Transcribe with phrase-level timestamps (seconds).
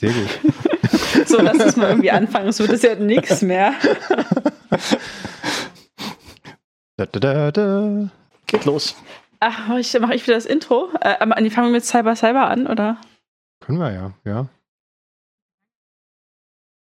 [0.00, 1.26] Sehr gut.
[1.26, 2.48] so, lass uns mal irgendwie anfangen.
[2.48, 3.74] Es wird das ja nichts mehr.
[6.96, 8.08] Da, da, da, da.
[8.46, 8.96] Geht los.
[9.40, 10.88] Ach, mache ich, mach ich wieder das Intro?
[11.02, 12.98] Äh, nee, fangen wir mit Cyber Cyber an, oder?
[13.60, 14.48] Können wir ja, ja.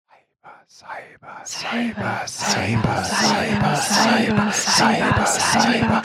[0.10, 6.04] Cyber, Cyber, Cyber, Cyber, Cyber, Cyber, Cyber, Cyber, Cyber,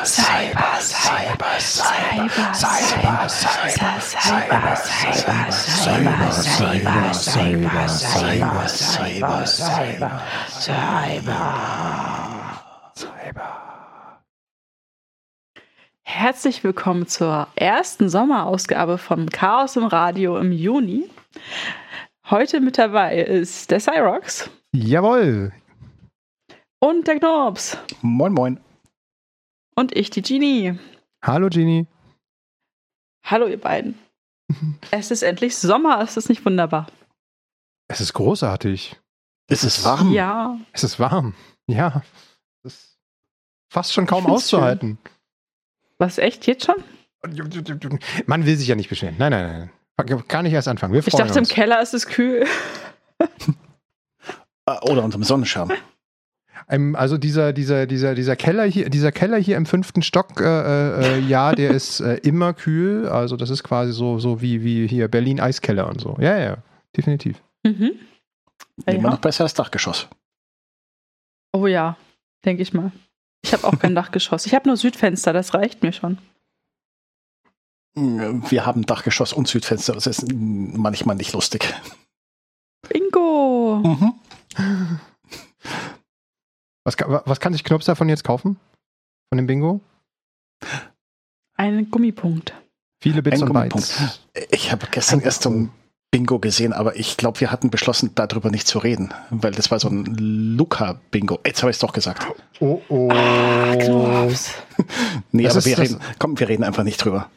[0.00, 1.58] Cyber, Cyber,
[2.00, 4.76] Cyber, Cyber, Cyber, Cyber,
[5.70, 10.22] Cyber, Cyber, Cyber, Cyber, Cyber, Cyber,
[12.94, 13.40] Cyber.
[16.02, 21.10] Herzlich willkommen zur ersten Sommerausgabe von Chaos im Radio im Juni.
[22.30, 25.52] Heute mit dabei ist der Cyrox Jawohl.
[26.78, 28.60] und der Knobs Moin, moin.
[29.74, 30.78] und ich, die Genie.
[31.24, 31.86] Hallo Genie.
[33.24, 33.98] Hallo, ihr beiden.
[34.90, 36.86] Es ist endlich Sommer, ist das nicht wunderbar?
[37.88, 38.96] Es ist großartig.
[39.48, 40.12] Ist es warm?
[40.12, 41.34] Ja, Es ist warm.
[41.66, 42.02] Ja.
[42.64, 42.98] Es ist
[43.72, 44.98] fast schon kaum auszuhalten.
[45.98, 46.76] was echt jetzt schon?
[48.26, 49.16] Man will sich ja nicht beschweren.
[49.18, 49.70] Nein, nein, nein.
[49.96, 50.92] Gar nicht erst anfangen.
[50.94, 51.48] Wir Ich dachte, im uns.
[51.50, 52.44] Keller ist es kühl.
[54.66, 55.70] Äh, Oder unterm Sonnenschirm.
[56.94, 61.18] Also dieser, dieser, dieser, dieser Keller hier, dieser Keller hier im fünften Stock, äh, äh,
[61.20, 63.08] ja, der ist äh, immer kühl.
[63.08, 66.16] Also das ist quasi so, so wie, wie hier Berlin Eiskeller und so.
[66.20, 66.58] Ja, ja,
[66.96, 67.42] definitiv.
[67.64, 67.92] Mhm.
[68.86, 69.10] Immer Ja.
[69.10, 70.08] noch besser als Dachgeschoss.
[71.52, 71.96] Oh ja,
[72.44, 72.92] denke ich mal.
[73.42, 74.46] Ich habe auch kein Dachgeschoss.
[74.46, 76.18] Ich habe nur Südfenster, das reicht mir schon.
[77.94, 79.92] Wir haben Dachgeschoss und Südfenster.
[79.94, 81.74] Das ist manchmal nicht lustig.
[82.88, 83.82] Bingo!
[83.84, 85.00] Mhm.
[86.84, 88.56] Was, kann- was kann sich Knops davon jetzt kaufen?
[89.28, 89.80] Von dem Bingo?
[91.56, 92.54] Ein Gummipunkt.
[93.02, 93.88] Viele Bits Ein und Gummipunkt.
[93.98, 94.20] Bytes.
[94.50, 95.70] Ich habe gestern erst so ein
[96.10, 99.78] Bingo gesehen, aber ich glaube, wir hatten beschlossen, darüber nicht zu reden, weil das war
[99.78, 100.04] so ein
[100.56, 101.38] Luca-Bingo.
[101.46, 102.26] Jetzt habe ich es doch gesagt.
[102.60, 103.10] Oh, oh.
[103.12, 103.76] Ah.
[105.32, 107.30] Nee, Das aber ist wir reden, komm, wir reden einfach nicht drüber.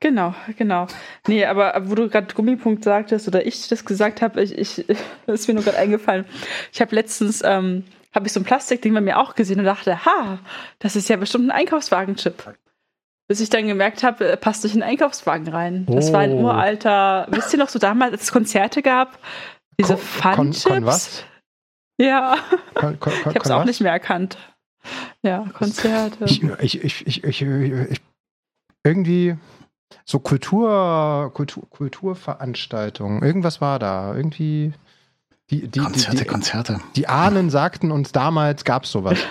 [0.00, 0.86] Genau, genau.
[1.26, 4.88] Nee, aber wo du gerade Gummipunkt sagtest oder ich das gesagt habe, ich, ich,
[5.26, 6.24] ist mir nur gerade eingefallen.
[6.72, 10.04] Ich habe letztens, ähm, habe ich so ein Plastikding bei mir auch gesehen und dachte,
[10.04, 10.38] ha,
[10.78, 12.54] das ist ja bestimmt ein Einkaufswagenchip.
[13.26, 15.84] Bis ich dann gemerkt habe, äh, passt durch einen Einkaufswagen rein.
[15.86, 16.44] Das war ein Oh.
[16.44, 19.18] uralter, wisst ihr noch, so damals, als es Konzerte gab,
[19.80, 20.02] diese Kon-
[20.34, 20.64] kon- Fun-Chips?
[20.64, 21.24] kon was?
[22.00, 22.36] Ja,
[22.74, 23.66] Kon, kon, ich habe es kon auch was?
[23.66, 24.38] nicht mehr erkannt.
[25.22, 26.24] Ja, Konzerte.
[26.24, 28.00] Ich, ich, ich, ich, ich, ich,
[28.84, 29.36] irgendwie
[30.04, 33.22] so Kultur, Kultur, Kulturveranstaltungen.
[33.22, 34.14] Irgendwas war da.
[34.14, 34.72] Irgendwie.
[35.50, 36.80] Die, die, Konzerte, die, die, Konzerte.
[36.96, 39.18] die Ahnen sagten uns damals gab es sowas.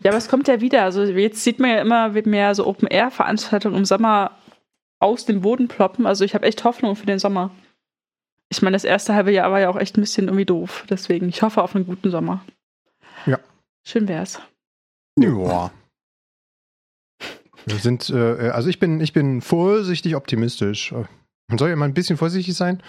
[0.00, 0.84] Ja, aber es kommt ja wieder.
[0.84, 4.30] Also jetzt sieht man ja immer mehr so Open-Air-Veranstaltungen im Sommer
[4.98, 6.06] aus dem Boden ploppen.
[6.06, 7.50] Also ich habe echt Hoffnung für den Sommer.
[8.48, 10.84] Ich meine, das erste halbe Jahr war ja auch echt ein bisschen irgendwie doof.
[10.88, 12.44] Deswegen, ich hoffe auf einen guten Sommer.
[13.26, 13.38] Ja.
[13.82, 14.40] Schön wär's.
[15.18, 15.70] Ja.
[17.66, 20.92] Wir sind, äh, also ich bin, ich bin vorsichtig optimistisch.
[21.48, 22.82] Man soll ja mal ein bisschen vorsichtig sein,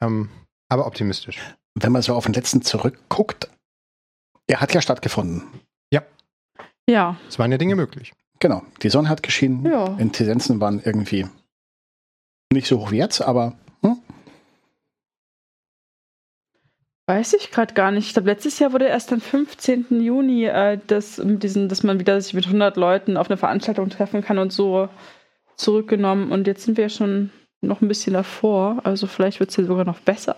[0.00, 0.30] ähm,
[0.68, 1.38] aber optimistisch.
[1.74, 3.50] Wenn man so auf den letzten zurückguckt,
[4.46, 5.42] er hat ja stattgefunden.
[5.92, 6.02] Ja,
[7.28, 8.12] Es waren ja Dinge möglich.
[8.38, 9.64] Genau, die Sonne hat geschienen.
[9.66, 9.96] Ja.
[9.98, 11.26] Inzidenzen waren irgendwie
[12.52, 13.98] nicht so hoch wie jetzt, aber hm?
[17.06, 18.06] Weiß ich gerade gar nicht.
[18.06, 19.86] Ich glaube, letztes Jahr wurde erst am 15.
[20.00, 23.88] Juni äh, das, mit diesen, dass man wieder sich mit 100 Leuten auf eine Veranstaltung
[23.90, 24.88] treffen kann und so
[25.56, 26.32] zurückgenommen.
[26.32, 27.30] Und jetzt sind wir schon
[27.60, 28.80] noch ein bisschen davor.
[28.84, 30.36] Also vielleicht wird es ja sogar noch besser.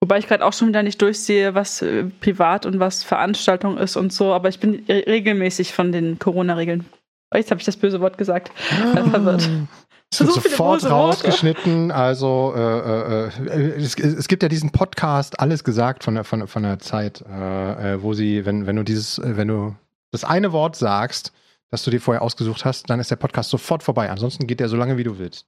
[0.00, 3.96] Wobei ich gerade auch schon wieder nicht durchsehe, was äh, privat und was Veranstaltung ist
[3.96, 4.32] und so.
[4.32, 6.84] Aber ich bin re regelmäßig von den Corona-Regeln.
[7.32, 8.50] Oh, Jetzt habe ich das böse Wort gesagt.
[8.58, 9.48] Verwirrt.
[10.16, 11.90] So sofort rausgeschnitten.
[11.90, 16.46] Also äh, äh, äh, es, es gibt ja diesen Podcast, alles gesagt von der, von,
[16.46, 19.74] von der Zeit, äh, äh, wo sie, wenn, wenn du dieses, äh, wenn du
[20.10, 21.32] das eine Wort sagst,
[21.70, 24.10] das du dir vorher ausgesucht hast, dann ist der Podcast sofort vorbei.
[24.10, 25.46] Ansonsten geht der so lange, wie du willst.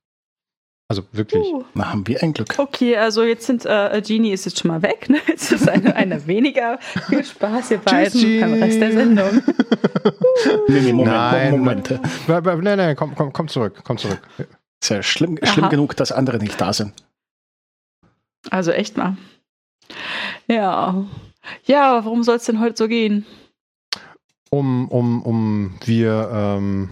[0.89, 1.43] Also wirklich.
[1.53, 1.65] Uh.
[1.75, 2.55] na, haben wir ein Glück.
[2.59, 5.09] Okay, also jetzt sind äh, Genie ist jetzt schon mal weg.
[5.09, 5.19] Ne?
[5.27, 6.79] Jetzt ist eine, eine weniger.
[7.09, 8.55] Viel Spaß, ihr beiden, Tschüss, beim.
[8.55, 9.43] Rest der Sendung.
[10.69, 11.91] Nee, nee, Moment, Nein, Moment.
[12.29, 14.21] Nein, nein, nein, komm, komm, komm zurück, komm zurück.
[14.81, 16.93] Ist ja schlimm, schlimm genug, dass andere nicht da sind.
[18.51, 19.17] Also echt mal.
[20.47, 21.05] Ja.
[21.65, 23.27] Ja, worum soll es denn heute so gehen?
[24.51, 26.91] Um, um, um, wir ähm,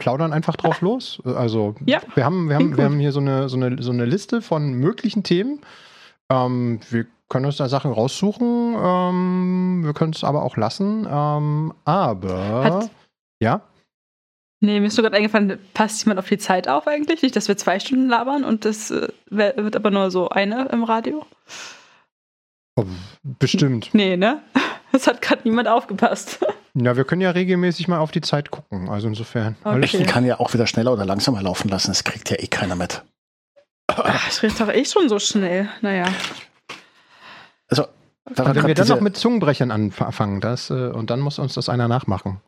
[0.00, 1.22] plaudern einfach drauf los.
[1.24, 4.04] Also Ja, wir haben, wir haben, wir haben hier so eine, so eine, so eine
[4.04, 5.60] Liste von möglichen Themen.
[6.28, 8.74] Ähm, wir können uns da Sachen raussuchen.
[8.76, 11.06] Ähm, wir können es aber auch lassen.
[11.08, 12.90] Ähm, aber Hat-
[13.40, 13.62] ja,
[14.62, 17.22] Nee, mir ist nur gerade eingefallen, passt jemand auf die Zeit auf eigentlich?
[17.22, 20.84] Nicht, dass wir zwei Stunden labern und das äh, wird aber nur so eine im
[20.84, 21.24] Radio?
[22.76, 22.84] Oh,
[23.38, 23.88] bestimmt.
[23.94, 24.42] Nee, ne?
[24.92, 26.38] Es hat gerade niemand aufgepasst.
[26.72, 28.88] Ja, wir können ja regelmäßig mal auf die Zeit gucken.
[28.88, 29.56] Also insofern.
[29.64, 29.80] Okay.
[30.02, 31.90] Ich kann ja auch wieder schneller oder langsamer laufen lassen.
[31.90, 33.02] Das kriegt ja eh keiner mit.
[33.88, 35.68] Ach, ich rede doch eh schon so schnell.
[35.80, 36.04] Naja.
[37.68, 37.86] Also,
[38.36, 41.68] da Wenn wir dann noch mit Zungenbrechern anfangen, das, äh, und dann muss uns das
[41.68, 42.40] einer nachmachen.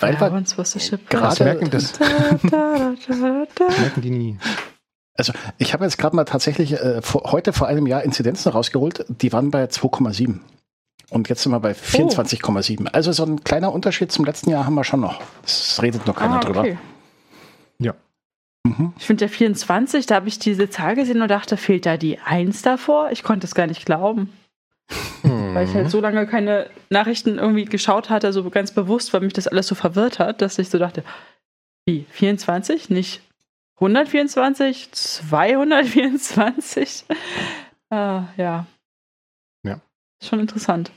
[0.00, 1.10] weil ja, wir ship.
[1.10, 2.08] gerade- merken, das Da,
[2.44, 3.64] da, da, da.
[3.78, 4.38] merken die nie.
[5.18, 9.04] Also ich habe jetzt gerade mal tatsächlich äh, vor, heute vor einem Jahr Inzidenzen rausgeholt,
[9.08, 10.38] die waren bei 2,7.
[11.10, 12.86] Und jetzt sind wir bei 24,7.
[12.88, 15.20] Also so ein kleiner Unterschied zum letzten Jahr haben wir schon noch.
[15.44, 16.60] Es redet noch keiner Ah, drüber.
[16.60, 16.78] okay.
[18.64, 18.92] Mhm.
[18.98, 22.18] Ich finde ja 24, da habe ich diese Zahl gesehen und dachte, fehlt da die
[22.18, 23.10] 1 davor?
[23.12, 24.32] Ich konnte es gar nicht glauben,
[25.22, 25.74] weil ich Mhm.
[25.74, 29.68] halt so lange keine Nachrichten irgendwie geschaut hatte, so ganz bewusst, weil mich das alles
[29.68, 31.04] so verwirrt hat, dass ich so dachte,
[31.86, 32.90] wie, 24?
[32.90, 33.22] Nicht
[33.76, 34.90] 124?
[34.92, 37.04] 224?
[37.90, 38.66] Ah, ja.
[40.22, 40.90] Schon interessant.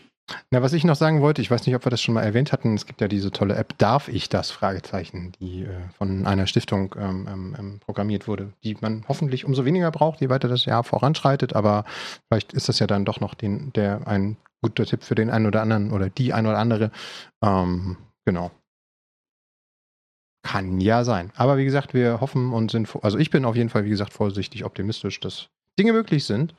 [0.50, 2.52] Na, was ich noch sagen wollte, ich weiß nicht, ob wir das schon mal erwähnt
[2.52, 4.52] hatten, es gibt ja diese tolle App Darf ich das?
[4.52, 9.66] Fragezeichen, die äh, von einer Stiftung ähm, ähm, ähm, programmiert wurde, die man hoffentlich umso
[9.66, 11.86] weniger braucht, je weiter das Jahr voranschreitet, aber
[12.28, 15.48] vielleicht ist das ja dann doch noch den, der ein guter Tipp für den einen
[15.48, 16.92] oder anderen oder die ein oder andere.
[17.44, 18.52] Ähm, genau.
[20.44, 21.32] Kann ja sein.
[21.36, 24.14] Aber wie gesagt, wir hoffen und sind, also ich bin auf jeden Fall, wie gesagt,
[24.14, 26.56] vorsichtig optimistisch, dass Dinge möglich sind.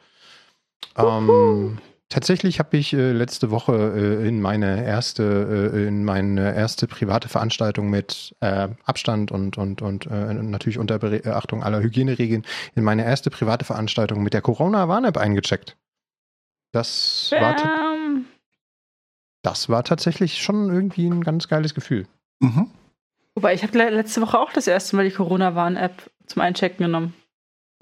[0.96, 1.78] Ähm,
[2.12, 7.28] tatsächlich habe ich äh, letzte Woche äh, in meine erste, äh, in meine erste private
[7.28, 12.44] Veranstaltung mit äh, Abstand und, und, und äh, natürlich unter Beachtung aller Hygieneregeln
[12.74, 15.76] in meine erste private Veranstaltung mit der Corona-Warn-App eingecheckt.
[16.72, 18.26] Das war, Bam.
[19.42, 22.06] das war tatsächlich schon irgendwie ein ganz geiles Gefühl.
[22.40, 22.70] Mhm.
[23.34, 27.14] Wobei, ich habe letzte Woche auch das erste Mal die Corona-Warn-App zum Einchecken genommen.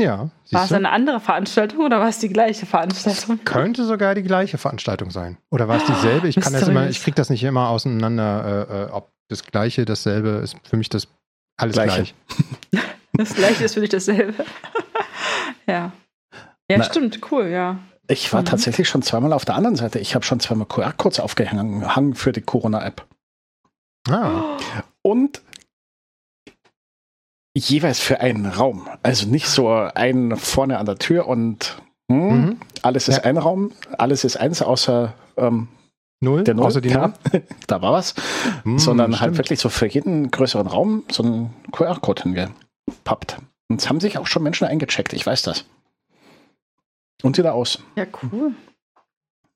[0.01, 3.39] Ja, War es eine andere Veranstaltung oder war es die gleiche Veranstaltung?
[3.45, 5.37] Könnte sogar die gleiche Veranstaltung sein.
[5.51, 6.29] Oder war es dieselbe?
[6.29, 9.85] Ich kann das immer, ich kriege das nicht immer auseinander, äh, äh, ob das gleiche,
[9.85, 11.07] dasselbe ist für mich das
[11.57, 12.13] alles Gleiche.
[12.73, 12.85] gleich.
[13.13, 14.33] Das gleiche ist für dich dasselbe.
[15.67, 15.93] ja.
[16.71, 17.79] Ja, Na- stimmt, cool, ja.
[18.09, 18.47] Ich war Mhm.
[18.47, 19.99] tatsächlich schon zweimal auf der anderen Seite.
[19.99, 23.05] Ich habe schon zweimal QR-Codes aufgehangen für die Corona-App.
[24.09, 24.57] Ah,
[25.03, 25.43] Und
[27.57, 28.89] jeweils für einen Raum.
[29.03, 31.81] Also nicht so ein vorne an der Tür und
[32.11, 32.61] hm, mhm.
[32.83, 33.23] alles ist Ja.
[33.25, 35.69] ein Raum, alles ist eins, außer ähm,
[36.23, 36.67] Null, der Null.
[36.67, 37.13] außer die ja,
[37.67, 38.15] da war was.
[38.65, 38.75] Null.
[38.75, 39.39] Hm, sondern halt stimmt.
[39.39, 43.39] wirklich so für jeden größeren Raum so einen QR-Code hingepappt.
[43.69, 45.65] Und es haben sich auch schon Menschen eingecheckt, ich weiß das.
[47.23, 47.83] Und wieder aus.
[47.97, 48.55] Ja, cool.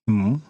[0.06, 0.42] Mhm.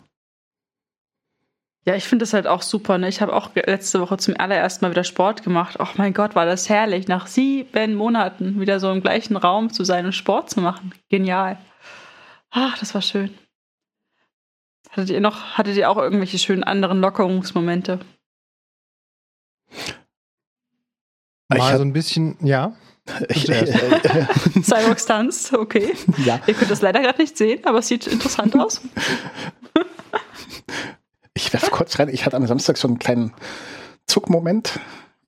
[1.87, 2.97] Ja, ich finde das halt auch super.
[2.97, 3.09] Ne?
[3.09, 5.77] Ich habe auch letzte Woche zum allerersten Mal wieder Sport gemacht.
[5.79, 9.85] Oh mein Gott, war das herrlich, nach sieben Monaten wieder so im gleichen Raum zu
[9.85, 10.95] sein und Sport zu machen.
[11.11, 11.59] Genial.
[12.51, 13.37] Ach, das war schön.
[14.91, 17.99] Hattet ihr noch, hattet ihr auch irgendwelche schönen anderen Lockerungsmomente?
[21.53, 22.75] Ich Mal hab- so ein bisschen, ja.
[23.29, 23.67] Ich, äh,
[24.63, 25.95] Cyborg tanzt, okay.
[26.25, 28.81] ja, Ihr könnt das leider gerade nicht sehen, aber es sieht interessant aus.
[31.35, 32.09] ich werfe kurz rein.
[32.09, 33.33] Ich hatte am Samstag so einen kleinen
[34.07, 34.79] Zuckmoment.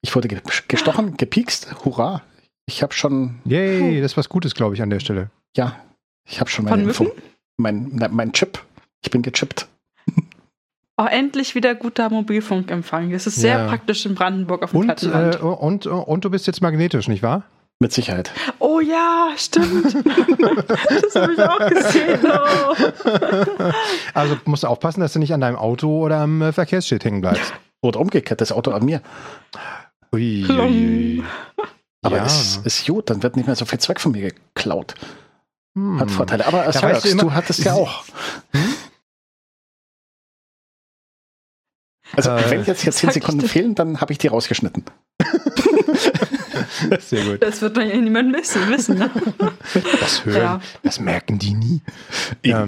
[0.03, 1.85] Ich wurde ge- gestochen, gepiekst.
[1.85, 2.23] Hurra.
[2.67, 5.31] Ich habe schon, Yay, das ist was Gutes, glaube ich, an der Stelle.
[5.56, 5.77] ja,
[6.29, 7.10] ich habe schon meine Info.
[7.56, 8.63] Mein, na, mein Chip.
[9.03, 9.69] Ich bin gechippt.
[10.98, 13.10] Oh, endlich wieder guter Mobilfunkempfang.
[13.10, 13.69] Das ist sehr Ja.
[13.69, 15.34] praktisch in Brandenburg auf dem Und, Plattenland.
[15.36, 17.44] äh, und, und du bist jetzt magnetisch, nicht wahr?
[17.79, 18.33] Mit Sicherheit.
[18.59, 19.85] Oh ja, stimmt.
[19.95, 22.21] das habe ich auch gesehen.
[22.25, 23.73] Oh.
[24.15, 27.21] Also musst du aufpassen, dass du nicht an deinem Auto oder am äh, Verkehrsschild hängen
[27.21, 27.53] bleibst.
[27.83, 29.03] Oder umgekehrt, das Auto an mir.
[30.15, 31.25] Ui, ui, ui.
[32.03, 32.25] Aber ja.
[32.25, 34.95] es ist gut, dann wird nicht mehr so viel Zweck von mir geklaut.
[35.77, 36.01] Hm.
[36.01, 36.47] Hat Vorteile.
[36.47, 38.05] Aber Cyrox, weißt du du, immer- hattest ja auch.
[42.17, 44.85] Also, Äh, wenn jetzt hier 10 sag ich Sekunden fehlen, dann habe ich die rausgeschnitten.
[47.01, 47.43] Sehr gut.
[47.43, 48.69] Das wird man ja niemand wissen.
[48.69, 49.10] wissen ne?
[50.01, 50.60] Das hören, Ja.
[50.82, 51.82] das merken die nie.
[52.43, 52.67] Ähm,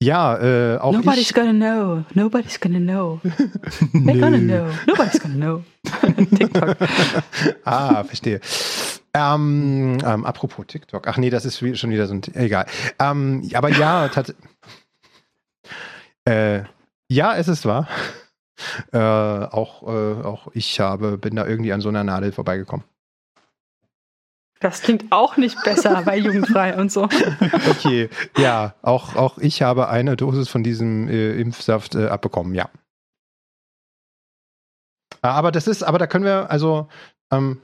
[0.00, 1.34] ja, äh, auch Nobody's ich.
[1.34, 2.04] gonna know.
[2.14, 3.20] Nobody's gonna know.
[3.92, 4.68] They're gonna know.
[4.86, 5.64] Nobody's gonna know.
[6.36, 6.76] TikTok.
[7.64, 8.40] Ah, verstehe.
[9.14, 11.08] Ähm, ähm, apropos TikTok.
[11.08, 12.22] Ach nee, das ist schon wieder so ein.
[12.34, 12.66] Egal.
[13.00, 14.46] Ähm, aber ja, tatsächlich.
[16.26, 16.62] Äh,
[17.10, 17.88] ja, es ist wahr.
[18.92, 22.84] Äh, auch, äh, auch ich habe, bin da irgendwie an so einer Nadel vorbeigekommen.
[24.60, 27.04] Das klingt auch nicht besser bei Jugendfrei und so.
[27.70, 32.68] Okay, ja, auch, auch ich habe eine Dosis von diesem äh, Impfsaft äh, abbekommen, ja.
[35.22, 36.88] Aber das ist, aber da können wir, also,
[37.32, 37.60] ähm,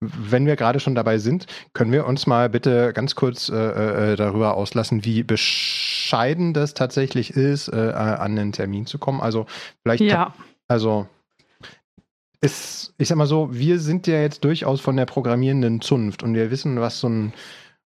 [0.00, 4.16] wenn wir gerade schon dabei sind, können wir uns mal bitte ganz kurz äh, äh,
[4.16, 9.20] darüber auslassen, wie bescheiden das tatsächlich ist, äh, an einen Termin zu kommen.
[9.20, 9.46] Also
[9.82, 10.34] vielleicht, Ja.
[10.68, 11.06] also
[12.42, 16.34] ist, ich sag mal so, wir sind ja jetzt durchaus von der programmierenden Zunft und
[16.34, 17.32] wir wissen, was so ein,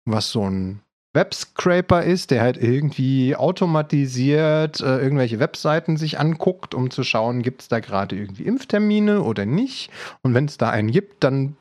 [0.05, 0.81] was so ein
[1.13, 7.61] Webscraper ist, der halt irgendwie automatisiert äh, irgendwelche Webseiten sich anguckt, um zu schauen, gibt
[7.61, 9.89] es da gerade irgendwie Impftermine oder nicht.
[10.21, 11.55] Und wenn es da einen gibt, dann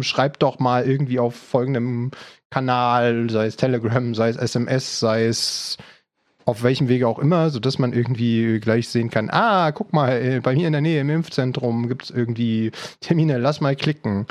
[0.00, 2.10] schreibt doch mal irgendwie auf folgendem
[2.50, 5.78] Kanal, sei es Telegram, sei es SMS, sei es
[6.44, 10.40] auf welchem Wege auch immer, sodass man irgendwie gleich sehen kann, ah, guck mal, äh,
[10.40, 14.26] bei mir in der Nähe im Impfzentrum gibt es irgendwie Termine, lass mal klicken.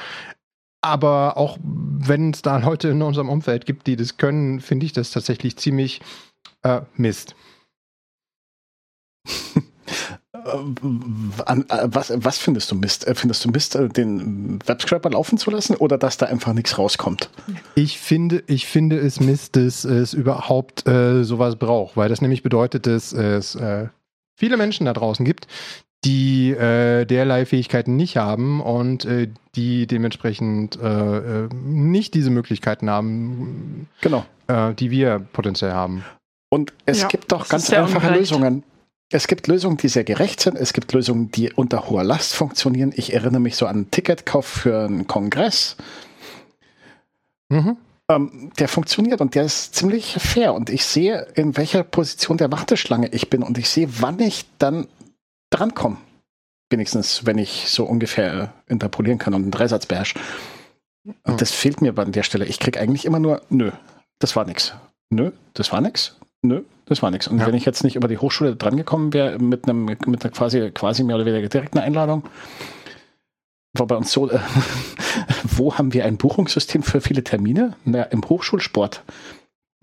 [0.82, 4.94] Aber auch wenn es da Leute in unserem Umfeld gibt, die das können, finde ich
[4.94, 6.02] das tatsächlich ziemlich
[6.62, 7.36] äh, Mist.
[11.46, 13.08] An, äh, was, was findest du Mist?
[13.08, 16.78] Äh, Findest du Mist, äh, den Webscraper laufen zu lassen oder dass da einfach nichts
[16.78, 17.30] rauskommt?
[17.76, 22.44] Ich finde, ich finde es Mist, dass es überhaupt äh, sowas braucht, weil das nämlich
[22.44, 23.88] bedeutet, dass es äh,
[24.36, 25.48] viele Menschen da draußen gibt,
[26.06, 32.90] die äh, derlei Fähigkeiten nicht haben und äh, die dementsprechend äh, äh, nicht diese Möglichkeiten
[32.90, 34.26] haben, Genau.
[34.48, 36.04] äh, die wir potenziell haben.
[36.50, 38.20] Und es Ja, gibt doch ganz einfache ungerecht.
[38.20, 38.64] Lösungen.
[39.14, 40.58] Es gibt Lösungen, die sehr gerecht sind.
[40.58, 42.92] Es gibt Lösungen, die unter hoher Last funktionieren.
[42.96, 45.76] Ich erinnere mich so an einen Ticketkauf für einen Kongress.
[47.50, 47.78] Mhm.
[48.10, 50.56] Ähm, der funktioniert und der ist ziemlich fair.
[50.56, 53.44] Und ich sehe, in welcher Position der Warteschlange ich bin.
[53.44, 54.88] Und ich sehe, wann ich dann
[55.52, 55.98] drankomme.
[56.72, 60.18] Wenigstens, wenn ich so ungefähr interpolieren kann und einen Dreisatz beherrsche.
[61.06, 61.38] Und Mhm.
[61.38, 62.46] das fehlt mir an der Stelle.
[62.46, 63.70] Ich kriege eigentlich immer nur, nö,
[64.18, 64.74] das war nix.
[65.12, 66.18] Nö, das war nix.
[66.42, 67.28] Nö, das war nix.
[67.28, 67.48] Und Ja.
[67.48, 71.04] wenn ich jetzt nicht über die Hochschule drangekommen wäre, mit einem, mit einer quasi, quasi
[71.04, 72.24] mehr oder weniger direkten Einladung,
[73.74, 74.40] war bei uns so, äh,
[75.44, 77.76] wo haben wir ein Buchungssystem für viele Termine?
[77.86, 79.04] Na, im Hochschulsport.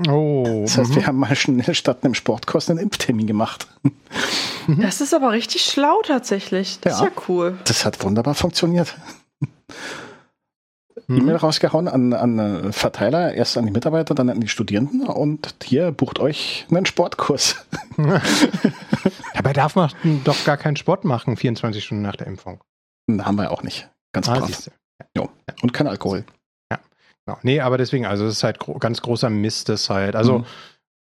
[0.09, 0.97] Oh, Das heißt, mhm.
[0.97, 3.66] wir haben mal schnell statt einem Sportkurs einen Impftermin gemacht.
[4.66, 6.78] Das ist aber richtig schlau tatsächlich.
[6.80, 7.07] Das Ja.
[7.07, 7.59] ist ja cool.
[7.64, 8.95] Das hat wunderbar funktioniert.
[11.06, 11.16] Mhm.
[11.18, 15.54] E-Mail rausgehauen an, an äh, Verteiler, erst an die Mitarbeiter, dann an die Studierenden und
[15.62, 17.64] hier bucht euch einen Sportkurs.
[19.35, 19.90] Dabei darf man
[20.25, 22.61] doch gar keinen Sport machen, 24 Stunden nach der Impfung.
[23.06, 23.88] Na, haben wir auch nicht.
[24.12, 24.47] Ganz Ah, brav.
[24.47, 24.73] siehste.
[25.62, 26.25] Und kein Alkohol.
[27.26, 27.38] Genau.
[27.42, 30.16] Nee, aber deswegen, also es ist halt gro ganz großer Mist, das halt.
[30.16, 30.44] Also, Mhm.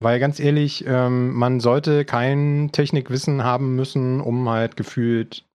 [0.01, 5.45] weil ganz ehrlich, ähm, man sollte kein Technikwissen haben müssen, um halt gefühlt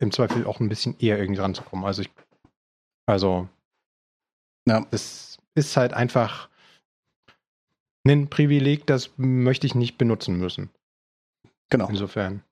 [0.00, 1.84] im Zweifel auch ein bisschen eher irgendwie ranzukommen.
[1.84, 2.10] Also ich,
[3.06, 3.48] also,
[4.66, 4.86] Ja.
[4.90, 6.48] es ist halt einfach
[8.04, 10.70] ein Privileg, das möchte ich nicht benutzen müssen.
[11.70, 11.88] Genau.
[11.88, 12.42] Insofern.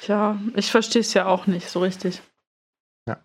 [0.00, 2.20] Tja, ich verstehe es ja auch nicht so richtig.
[3.08, 3.24] Ja.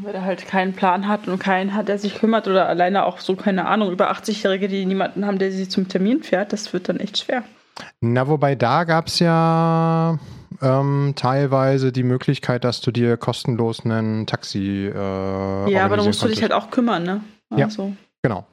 [0.00, 3.18] Wer da halt keinen Plan hat und keinen hat, der sich kümmert oder alleine auch
[3.18, 6.88] so, keine Ahnung, über 80-Jährige, die niemanden haben, der sie zum Termin fährt, das wird
[6.88, 7.44] dann echt schwer.
[8.00, 10.18] Na, wobei da gab es ja
[10.62, 16.22] ähm, teilweise die Möglichkeit, dass du dir kostenlos einen Taxi äh, ja, aber da musst
[16.22, 17.20] du dich halt auch kümmern, ne?
[17.56, 17.66] Ja.
[17.66, 18.46] Also, Genau.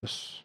[0.00, 0.42] Das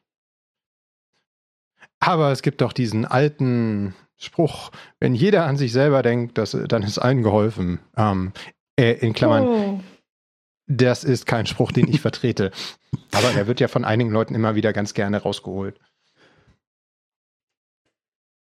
[2.00, 6.84] Aber es gibt doch diesen alten Spruch, wenn jeder an sich selber denkt, das, dann
[6.84, 7.80] ist allen geholfen.
[7.96, 8.34] Ähm,
[8.80, 9.80] äh, in Klammern, Oh.
[10.68, 12.52] das ist kein Spruch, den ich vertrete.
[13.14, 15.80] Aber er wird ja von einigen Leuten immer wieder ganz gerne rausgeholt.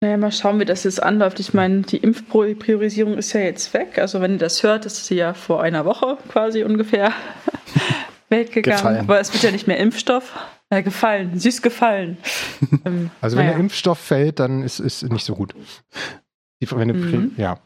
[0.02, 1.40] Naja, mal schauen, wie das jetzt anläuft.
[1.40, 3.98] Ich meine, die Impfpriorisierung ist ja jetzt weg.
[3.98, 7.12] Also, wenn ihr das hört, ist sie ja vor einer Woche quasi ungefähr
[8.30, 8.78] weggegangen.
[8.78, 9.00] Gefallen.
[9.00, 10.34] Aber es wird ja nicht mehr Impfstoff.
[10.70, 12.16] Äh, gefallen, süß gefallen.
[12.86, 13.56] ähm, Also wenn naja.
[13.56, 15.54] der Impfstoff fällt, dann ist es nicht so gut.
[16.62, 17.32] Die, wenn Mhm.
[17.36, 17.58] Ja.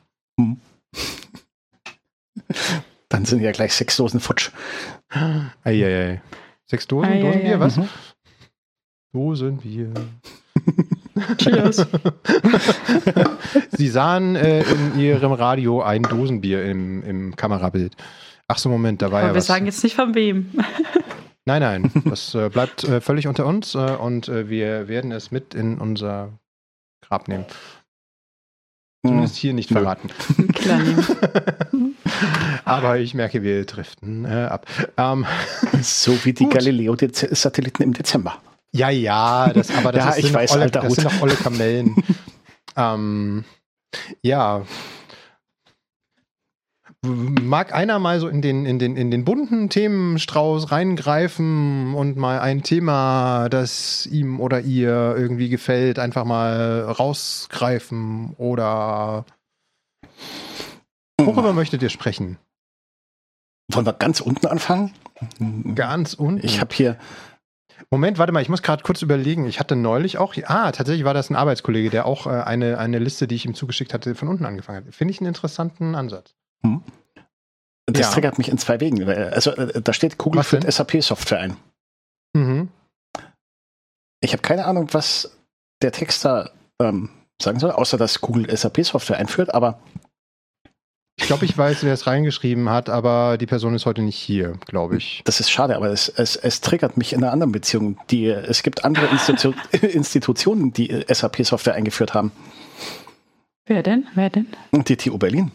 [3.09, 4.51] Dann sind ja gleich sechs Dosen Futsch.
[5.63, 6.21] Eieiei.
[6.67, 7.11] Sechs Dosen?
[7.11, 7.21] Eieiei.
[7.23, 7.61] Dosenbier?
[7.61, 7.77] Was?
[7.77, 7.89] Mhm.
[9.13, 9.93] Dosenbier.
[11.39, 11.87] Cheers.
[13.77, 17.95] Sie sahen äh, in ihrem Radio ein Dosenbier im, im Kamerabild.
[18.49, 19.47] Ach so, Moment, da war Aber ja wir was.
[19.47, 20.51] sagen jetzt nicht von wem.
[21.47, 25.31] Nein, nein, das äh, bleibt äh, völlig unter uns äh, und äh, wir werden es
[25.31, 26.31] mit in unser
[27.07, 27.45] Grab nehmen.
[29.05, 30.09] Zumindest hier nicht verraten.
[30.55, 30.81] Klar.
[32.65, 34.65] Aber ich merke, wir driften äh, ab.
[34.97, 35.27] Ähm,
[35.83, 36.49] So wie die.
[36.49, 38.39] Galileo-Satelliten im Dezember.
[38.75, 41.23] Ja, ja, das, aber das, Ja, ist, ich sind weiß, olle, alter das sind noch
[41.23, 41.97] olle Kamellen.
[42.77, 43.45] ähm,
[44.23, 44.63] ja,
[47.07, 52.41] Mag einer mal so in den, in den, in den bunten Themenstrauß reingreifen und mal
[52.41, 59.27] ein Thema, das ihm oder ihr irgendwie gefällt, einfach mal rausgreifen oder
[61.21, 61.57] worüber hm.
[61.57, 62.39] möchtet ihr sprechen?
[63.71, 64.93] Wollen wir ganz unten anfangen?
[65.75, 66.47] Ganz unten?
[66.47, 66.97] Ich habe hier.
[67.91, 69.47] Moment, warte mal, ich muss gerade kurz überlegen.
[69.47, 72.99] Ich hatte neulich auch, ah, tatsächlich war das ein Arbeitskollege, der auch äh, eine, eine
[72.99, 74.95] Liste, die ich ihm zugeschickt hatte, von unten angefangen hat.
[74.95, 76.35] Finde ich einen interessanten Ansatz.
[76.65, 76.83] Hm.
[77.87, 78.13] Das ja.
[78.13, 79.07] triggert mich in zwei Wegen.
[79.09, 81.57] Also äh, da steht Google was führt SAP-Software ein.
[82.35, 82.69] Mhm.
[84.21, 85.37] Ich habe keine Ahnung, was
[85.83, 86.51] der Text da
[86.81, 87.11] ähm,
[87.41, 89.79] sagen soll, außer dass Google SAP-Software einführt, aber
[91.25, 94.59] ich glaube, ich weiß, wer es reingeschrieben hat, aber die Person ist heute nicht hier,
[94.67, 95.23] glaube ich.
[95.25, 97.97] Das ist schade, aber es, es, es triggert mich in einer anderen Beziehung.
[98.11, 102.31] Die, es gibt andere Institu Institutionen, die SAP-Software eingeführt haben.
[103.65, 104.07] Wer denn?
[104.15, 104.49] Wer denn?
[104.73, 105.51] Die TU Berlin.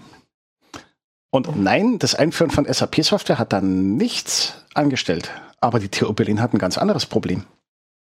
[1.29, 5.29] Und nein, das Einführen von SAP-Software hat da nichts angestellt.
[5.61, 7.43] Aber die TU Berlin hat ein ganz anderes Problem.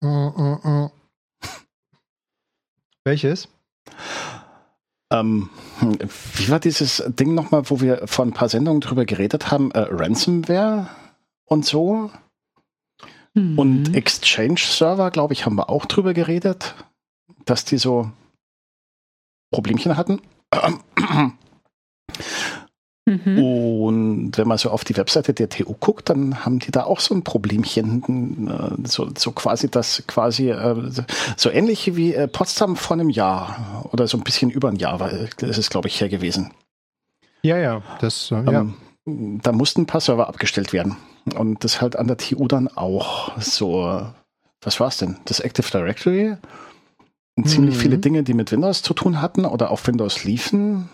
[0.00, 0.90] Mm, mm, mm.
[3.04, 3.46] Welches?
[5.14, 5.50] Ähm,
[6.34, 9.70] wie war dieses Ding nochmal, wo wir vor ein paar Sendungen drüber geredet haben?
[9.70, 10.88] Äh, Ransomware
[11.44, 12.10] und so.
[13.34, 13.58] Mhm.
[13.58, 16.74] Und Exchange-Server, glaube ich, haben wir auch drüber geredet,
[17.44, 18.10] dass die so
[19.52, 20.20] Problemchen hatten.
[23.06, 23.38] Mhm.
[23.38, 27.00] Und wenn man so auf die Webseite der TU guckt, dann haben die da auch
[27.00, 30.90] so ein Problemchen, äh, so, so quasi das quasi äh,
[31.36, 35.00] so ähnlich wie äh, Potsdam vor einem Jahr oder so ein bisschen über ein Jahr,
[35.00, 36.52] weil das ist glaube ich her gewesen.
[37.42, 38.42] Ja, ja, das ja.
[38.42, 38.74] Ähm,
[39.42, 40.96] da mussten ein paar Server abgestellt werden
[41.36, 44.02] und das halt an der TU dann auch so.
[44.62, 45.18] Was war es denn?
[45.26, 46.38] Das Active Directory
[47.36, 47.80] und ziemlich mhm.
[47.80, 50.88] viele Dinge, die mit Windows zu tun hatten oder auf Windows liefen,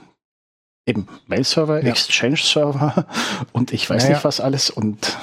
[0.87, 1.91] eben Mail-Server, ja.
[1.91, 3.07] Exchange-Server
[3.53, 4.15] und ich weiß naja.
[4.15, 5.17] nicht was alles und.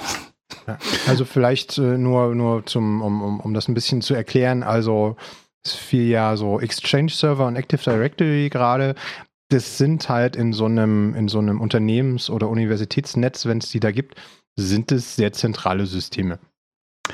[1.08, 5.16] Also vielleicht äh, nur, nur zum, um, um, um das ein bisschen zu erklären, also
[5.66, 8.96] es fiel ja so Exchange-Server und Active Directory gerade.
[9.50, 13.80] Das sind halt in so einem, in so einem Unternehmens- oder Universitätsnetz, wenn es die
[13.80, 14.16] da gibt,
[14.58, 16.40] sind es sehr zentrale Systeme.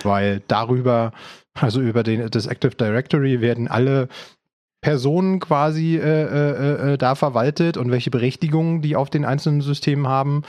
[0.04, 1.12] Weil darüber,
[1.54, 4.08] also über den, das Active Directory werden alle
[4.84, 10.08] Personen quasi äh, äh, äh, da verwaltet und welche Berechtigungen die auf den einzelnen Systemen
[10.08, 10.44] haben.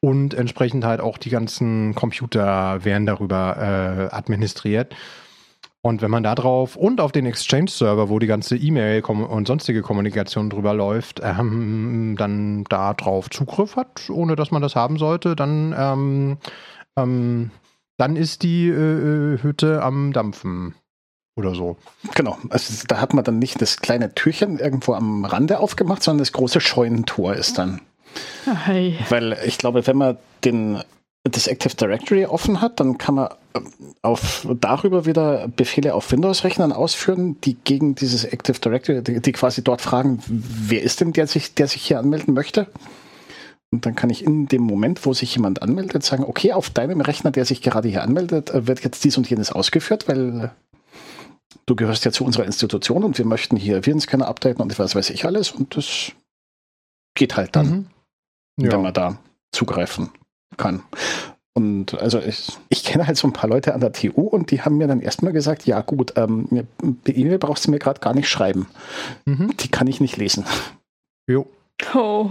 [0.00, 3.56] Und entsprechend halt auch die ganzen Computer werden darüber
[4.12, 4.94] äh, administriert.
[5.80, 9.82] Und wenn man da drauf und auf den Exchange-Server, wo die ganze E-Mail und sonstige
[9.82, 15.34] Kommunikation drüber läuft, ähm, dann da drauf Zugriff hat, ohne dass man das haben sollte,
[15.34, 16.36] dann, ähm,
[16.96, 17.50] ähm,
[17.96, 20.74] dann ist die äh, äh Hütte am Dampfen
[21.38, 21.76] oder so.
[22.14, 26.18] Genau, also da hat man dann nicht das kleine Türchen irgendwo am Rande aufgemacht, sondern
[26.18, 27.80] das große Scheunentor ist dann.
[28.44, 28.98] Hey.
[29.08, 30.82] Weil ich glaube, wenn man den,
[31.22, 33.60] das Active Directory offen hat, dann kann man äh,
[34.02, 39.62] auf, darüber wieder Befehle auf Windows-Rechnern ausführen, die gegen dieses Active Directory, die, die, quasi
[39.62, 42.66] dort fragen, wer ist denn der sich, der sich hier anmelden möchte?
[43.70, 47.02] Und dann kann ich in dem Moment, wo sich jemand anmeldet, sagen, okay, auf deinem
[47.02, 50.50] Rechner, der sich gerade hier anmeldet, äh, wird jetzt dies und jenes ausgeführt, weil
[51.68, 55.10] du gehörst ja zu unserer Institution und wir möchten hier Virenscanner updaten und was weiß
[55.10, 56.12] ich alles und das
[57.14, 57.90] geht halt dann,
[58.56, 58.64] mhm.
[58.64, 58.72] ja.
[58.72, 59.18] wenn man da
[59.52, 60.10] zugreifen
[60.56, 60.82] kann.
[61.54, 64.62] Und also ich, ich kenne halt so ein paar Leute an der TU und die
[64.62, 66.68] haben mir dann erstmal gesagt, ja gut, ähm,
[67.04, 68.68] E-Mail brauchst du mir gerade gar nicht schreiben.
[69.24, 69.56] Mhm.
[69.56, 70.44] Die kann ich nicht lesen.
[71.26, 71.48] Jo.
[71.94, 72.30] Oh.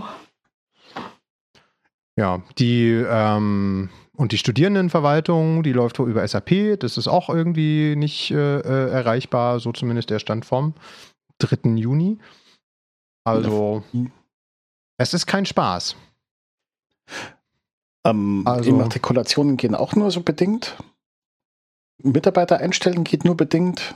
[2.15, 6.80] Ja, die ähm, und die Studierendenverwaltung, die läuft über SAP.
[6.80, 10.73] Das ist auch irgendwie nicht äh, äh, erreichbar, so zumindest der Stand vom
[11.38, 11.75] 3.
[11.75, 12.17] Juni.
[13.23, 13.84] Also,
[14.97, 15.95] es ist kein Spaß.
[18.06, 20.75] Ähm, also, Immatrikulationen gehen auch nur so bedingt.
[22.01, 23.93] Mitarbeiter einstellen geht nur bedingt.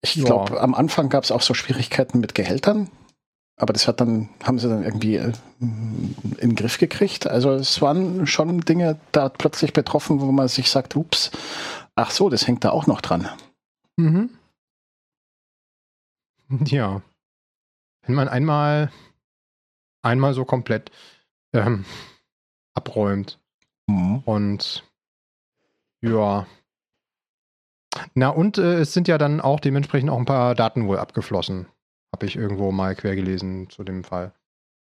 [0.00, 0.60] Ich glaube, ja.
[0.60, 2.88] am Anfang gab es auch so Schwierigkeiten mit Gehältern.
[3.58, 7.26] Aber das hat dann, haben sie dann irgendwie äh, in den Griff gekriegt.
[7.26, 11.30] Also es waren schon Dinge da plötzlich betroffen, wo man sich sagt, ups,
[11.94, 13.28] ach so, das hängt da auch noch dran.
[13.96, 14.30] Mhm.
[16.66, 17.02] Ja.
[18.02, 18.92] Wenn man einmal,
[20.02, 20.92] einmal so komplett
[21.52, 21.84] ähm,
[22.74, 23.40] abräumt
[23.86, 24.18] mhm.
[24.24, 24.84] und
[26.02, 26.46] ja.
[28.14, 31.66] Na und äh, es sind ja dann auch dementsprechend auch ein paar Daten wohl abgeflossen.
[32.16, 34.32] Habe ich irgendwo mal quer gelesen zu dem Fall.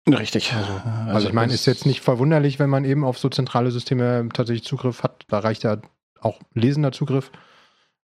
[0.08, 0.52] Richtig.
[0.52, 3.72] Also, also, also ich meine, ist jetzt nicht verwunderlich, wenn man eben auf so zentrale
[3.72, 5.24] Systeme tatsächlich Zugriff hat.
[5.26, 5.78] Da reicht ja
[6.20, 7.32] auch lesender Zugriff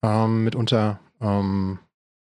[0.05, 1.01] ähm, mitunter.
[1.21, 1.81] Ähm,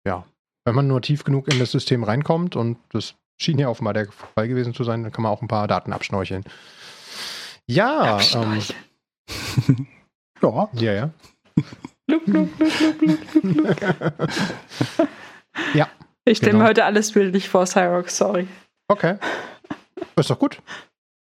[0.05, 0.25] ja,
[0.65, 4.11] wenn man nur tief genug in das System reinkommt und das schien hier offenbar der
[4.11, 5.05] Fall gewesen zu sein.
[5.05, 6.43] Da kann man auch ein paar Daten abschnorcheln.
[7.69, 8.61] Ja, ähm,
[10.43, 10.69] Ja.
[10.73, 11.11] ja, ja.
[12.09, 15.09] Look, look, look, look, look, look, look.
[15.75, 15.89] Ja,
[16.25, 16.65] Ich stelle Genau.
[16.65, 18.47] mir heute alles bildlich vor, Cyrox, sorry.
[18.89, 19.17] Okay.
[20.17, 20.59] Ist doch gut.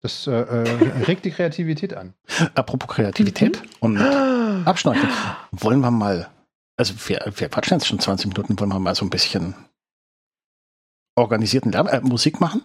[0.02, 2.14] Das äh, äh, regt die Kreativität an.
[2.56, 3.98] Apropos Kreativität und
[4.66, 5.10] Abschnorcheln.
[5.52, 6.30] Wollen wir mal,
[6.78, 9.56] also wir, wir quatschen jetzt schon 20 Minuten, wollen wir mal so ein bisschen
[11.16, 12.62] organisierten Lärm, äh, Musik machen?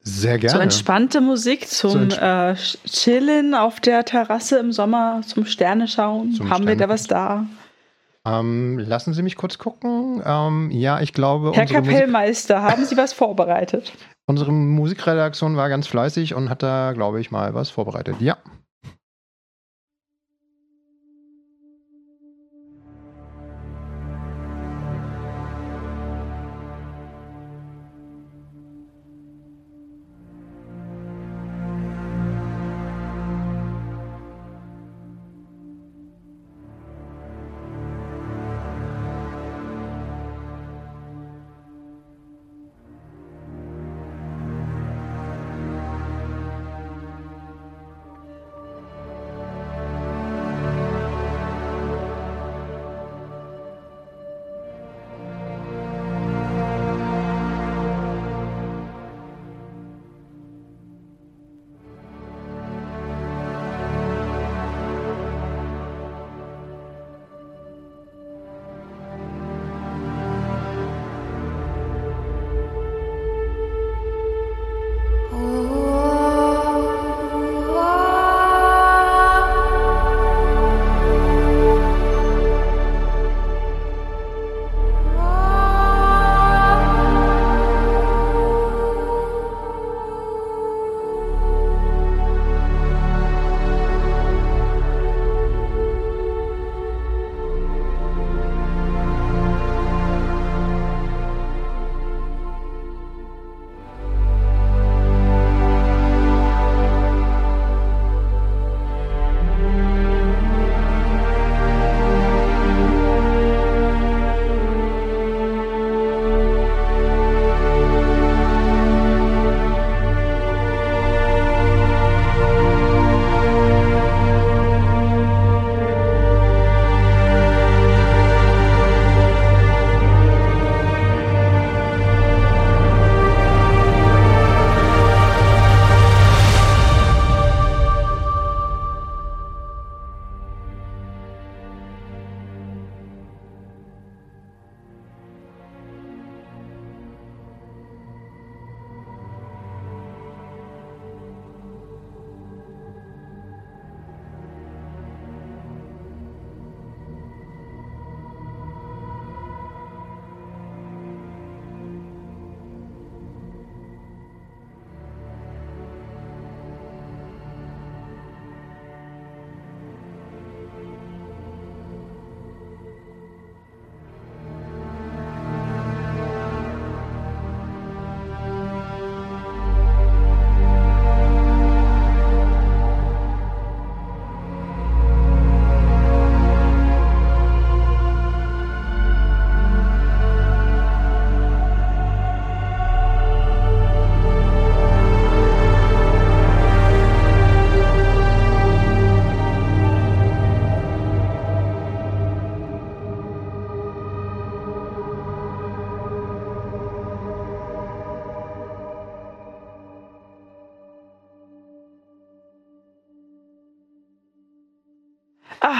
[0.00, 0.62] Sehr So gerne.
[0.64, 2.54] entspannte Musik zum So äh,
[2.86, 6.32] Chillen auf der Terrasse im Sommer, zum Sterne schauen.
[6.32, 7.46] Zum Haben wir da Sterne- was da?
[8.28, 10.22] Ähm, lassen Sie mich kurz gucken.
[10.24, 13.92] Ähm, ja, ich glaube, Herr unsere, Musik, Kapellmeister, haben Sie was vorbereitet?
[14.26, 18.16] unsere Musikredaktion war ganz fleißig und hat da, glaube ich, mal was vorbereitet.
[18.20, 18.36] Ja.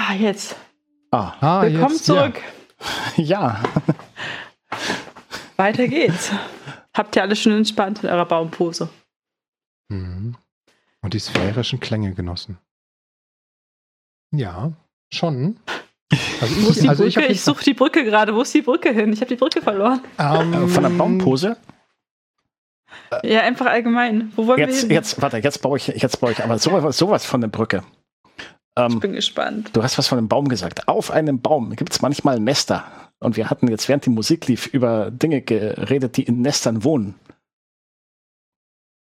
[0.09, 0.55] Ah, jetzt.
[1.11, 2.41] Ah, Ah, Willkommen jetzt, zurück.
[3.15, 3.61] ja.
[5.55, 6.31] Weiter geht's.
[6.95, 8.89] Habt ihr alle schon entspannt in eurer Baumpose?
[9.91, 9.97] Ja.
[9.97, 10.35] Mhm.
[11.03, 12.57] Und die sphärischen Klänge genossen.
[14.31, 14.71] Ja,
[15.13, 15.59] schon.
[16.41, 18.33] Also Wo ist die also Ich, nicht- suche die Brücke gerade.
[18.35, 19.13] Wo ist die Brücke hin?
[19.13, 20.01] Ich habe die Brücke verloren.
[20.17, 21.55] Ähm, Äh, Von der Baumpose.
[23.23, 24.33] Ja, einfach allgemein.
[24.35, 24.89] Wo wollen wir Jetzt, hin?
[24.89, 27.83] jetzt, warte, jetzt baue ich, jetzt baue ich aber sowas, sowas von der Brücke.
[28.85, 29.69] Ähm, Ich bin gespannt.
[29.73, 30.87] Du hast was von einem Baum gesagt.
[30.87, 32.85] Auf einem Baum gibt es manchmal Nester.
[33.19, 37.15] Und wir hatten jetzt, während die Musik lief, über Dinge geredet, die in Nestern wohnen.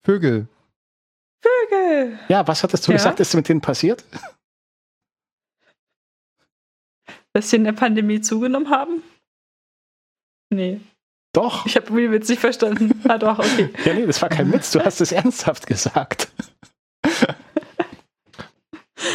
[0.05, 0.49] Vögel.
[1.41, 2.19] Vögel.
[2.29, 2.99] Ja, was hattest du Ja?
[2.99, 4.05] gesagt, ist mit denen passiert?
[7.33, 9.03] Dass sie in der Pandemie zugenommen haben?
[10.51, 10.81] Nee.
[11.33, 11.65] Doch.
[11.65, 13.01] Ich habe den Witz nicht verstanden.
[13.09, 13.71] Ah, doch, okay.
[13.87, 14.71] Ja, nee, das war kein Witz.
[14.73, 16.31] Du hast es ernsthaft gesagt.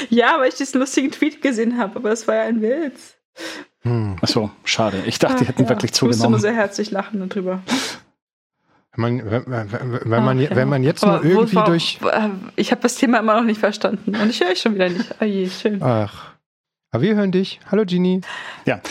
[0.10, 3.16] Ja, weil ich diesen lustigen Tweet gesehen habe, aber das war ja ein Witz.
[3.82, 4.16] Hm.
[4.22, 5.04] Achso, schade.
[5.06, 6.32] Ich dachte, die hätten ja, wirklich Ich musste zugenommen.
[6.32, 7.62] nur sehr herzlich lachen darüber.
[8.96, 9.72] Wenn man, wenn, wenn,
[10.12, 10.56] wenn, man, Ach, ja.
[10.56, 12.00] wenn man jetzt Aber nur irgendwie durch.
[12.04, 14.16] äh, Ich habe das Thema immer noch nicht verstanden.
[14.16, 15.14] Und ich höre euch schon wieder nicht.
[15.20, 15.82] Ah je, schön.
[15.84, 16.32] Ach.
[16.92, 17.60] Aber wir hören dich.
[17.70, 18.22] Hallo Genie.
[18.66, 18.82] Ja,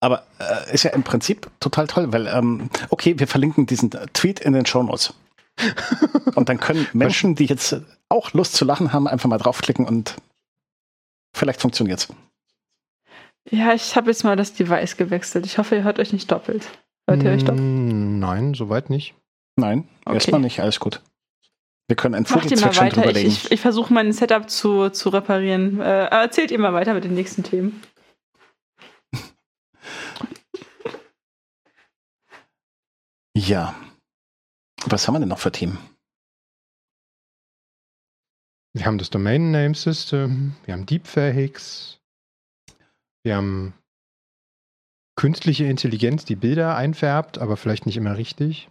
[0.00, 4.40] aber äh, ist ja im Prinzip total toll, weil, ähm, okay, wir verlinken diesen Tweet
[4.40, 5.12] in den Shownotes.
[6.34, 7.76] und dann können Menschen, die jetzt
[8.08, 10.16] auch Lust zu lachen haben, einfach mal draufklicken und
[11.34, 12.08] vielleicht funktioniert's.
[13.50, 15.46] Ja, ich habe jetzt mal das Device gewechselt.
[15.46, 16.68] Ich hoffe, ihr hört euch nicht doppelt.
[17.08, 17.64] Hört ihr euch doppelt?
[17.64, 19.14] Mm, Nein, soweit nicht.
[19.56, 20.14] Nein, Okay.
[20.14, 21.02] erstmal nicht, alles gut.
[21.88, 22.86] Wir können ein Vogelzwitschern weiter.
[22.86, 23.28] Ich, drüberlegen.
[23.30, 25.80] ich, ich versuche mein Setup zu, zu reparieren.
[25.80, 27.82] Äh, aber erzählt ihr mal weiter mit den nächsten Themen.
[33.36, 33.74] Ja.
[34.84, 35.78] Was haben wir denn noch für Themen?
[38.74, 42.00] Wir haben das Domain Name System, wir haben Deepfakes,
[43.22, 43.74] wir haben
[45.14, 48.70] künstliche Intelligenz, die Bilder einfärbt, aber vielleicht nicht immer richtig.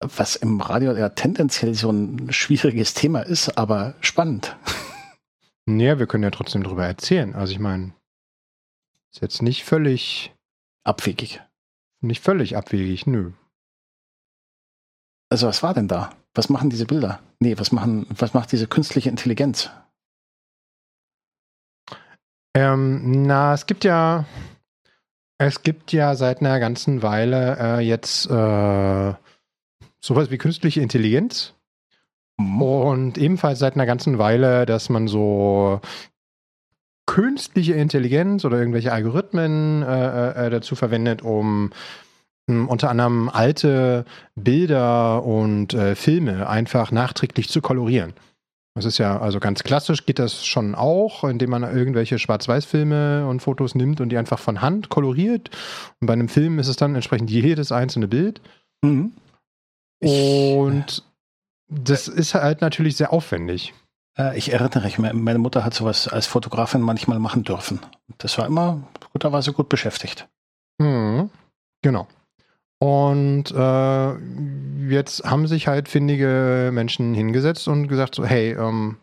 [0.00, 4.56] Was im Radio ja tendenziell so ein schwieriges Thema ist, aber spannend.
[5.64, 7.34] Naja, wir können ja trotzdem drüber erzählen.
[7.34, 7.94] Also ich meine,
[9.12, 10.34] ist jetzt nicht völlig,
[10.84, 11.40] Abwegig.
[12.00, 13.32] nicht völlig abwegig, nö.
[15.30, 16.10] Also was war denn da?
[16.34, 17.20] Was machen diese Bilder?
[17.40, 19.70] Nee, was machen, was macht diese künstliche Intelligenz?
[22.54, 24.24] Ähm, na, es gibt ja,
[25.38, 29.14] es gibt ja seit einer ganzen Weile äh, jetzt äh,
[30.00, 31.54] sowas wie künstliche Intelligenz
[32.42, 32.62] Hm.
[32.62, 35.80] und ebenfalls seit einer ganzen Weile, dass man so
[37.06, 41.72] künstliche Intelligenz oder irgendwelche Algorithmen äh, äh, dazu verwendet, um
[42.48, 48.12] unter anderem alte Bilder und äh, Filme einfach nachträglich zu kolorieren.
[48.74, 53.40] Das ist ja, also ganz klassisch geht das schon auch, indem man irgendwelche Schwarz-Weiß-Filme und
[53.40, 55.50] Fotos nimmt und die einfach von Hand koloriert.
[56.00, 58.40] Und bei einem Film ist es dann entsprechend jedes einzelne Bild.
[58.82, 59.12] Mhm.
[60.00, 61.04] Und
[61.68, 63.74] das ist halt natürlich sehr aufwendig.
[64.18, 67.78] Äh, ich erinnere mich, me- meine Mutter hat sowas als Fotografin manchmal machen dürfen.
[68.18, 70.28] Das war immer, gut, da war sie gut beschäftigt.
[70.78, 71.30] Mhm.
[71.82, 72.08] Genau.
[72.82, 74.12] Und äh,
[74.92, 78.96] jetzt haben sich halt findige Menschen hingesetzt und gesagt so, hey, ähm,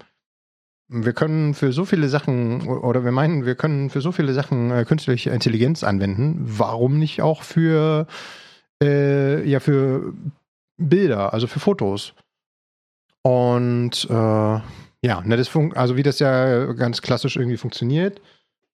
[0.90, 4.70] wir können für so viele Sachen, oder wir meinen, wir können für so viele Sachen
[4.70, 6.40] äh, künstliche Intelligenz anwenden.
[6.42, 8.06] Warum nicht auch für,
[8.84, 10.12] äh, ja, für
[10.76, 12.16] Bilder, also für Fotos?
[13.22, 18.20] Und äh, ja, ne, das fun also wie das ja ganz klassisch irgendwie funktioniert,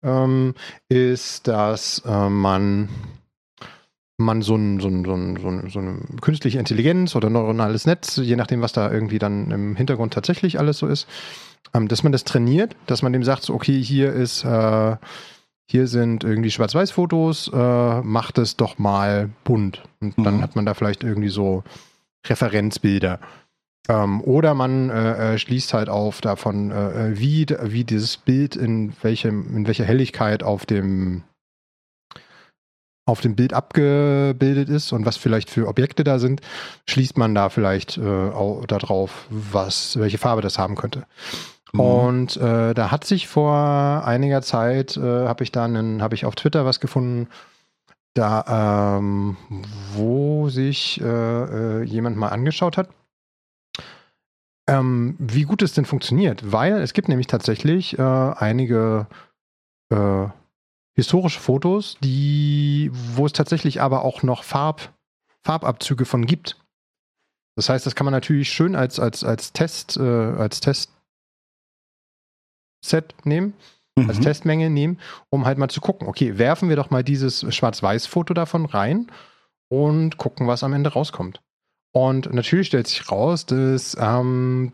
[0.05, 0.55] ähm,
[0.89, 2.89] ist, dass äh, man,
[4.23, 7.87] man so, ein, so, ein, so, ein, so, ein, so eine künstliche Intelligenz oder neuronales
[7.87, 11.07] Netz, je nachdem, was da irgendwie dann im Hintergrund tatsächlich alles so ist,
[11.75, 14.97] ähm, dass man das trainiert, dass man dem sagt, so, okay, hier ist, äh,
[15.67, 19.83] hier sind irgendwie Schwarz-Weiß-Fotos, äh, macht es doch mal bunt.
[20.01, 20.43] Und dann Mhm.
[20.43, 21.65] hat man da vielleicht irgendwie so
[22.27, 23.21] Referenzbilder.
[23.89, 28.55] Ähm, oder man äh, äh, schließt halt auf davon, äh, äh, wie, wie dieses Bild
[28.55, 31.25] in welchem, in welcher Helligkeit auf dem
[33.05, 36.41] auf dem Bild abgebildet ist und was vielleicht für Objekte da sind,
[36.89, 41.05] schließt man da vielleicht äh, auch darauf, was, welche Farbe das haben könnte.
[41.73, 41.81] Mhm.
[41.81, 46.25] Und äh, da hat sich vor einiger Zeit, äh, habe ich da einen, habe ich
[46.25, 47.29] auf Twitter was gefunden,
[48.15, 49.37] da, ähm,
[49.95, 52.91] wo sich äh, äh, jemand mal angeschaut hat,
[54.69, 56.53] ähm, wie gut es denn funktioniert.
[56.53, 59.07] Weil es gibt nämlich tatsächlich äh, einige
[60.95, 64.93] historische Fotos, die, wo es tatsächlich aber auch noch Farb,
[65.43, 66.59] Farbabzüge von gibt.
[67.57, 70.93] Das heißt, das kann man natürlich schön als, als, als Test, äh, als Testset
[73.25, 73.55] nehmen,
[73.99, 74.23] als Mhm.
[74.23, 78.65] Testmenge nehmen, um halt mal zu gucken, okay, werfen wir doch mal dieses Schwarz-Weiß-Foto davon
[78.65, 79.11] rein
[79.69, 81.43] und gucken, was am Ende rauskommt.
[81.95, 84.73] Und natürlich stellt sich raus, dass ähm,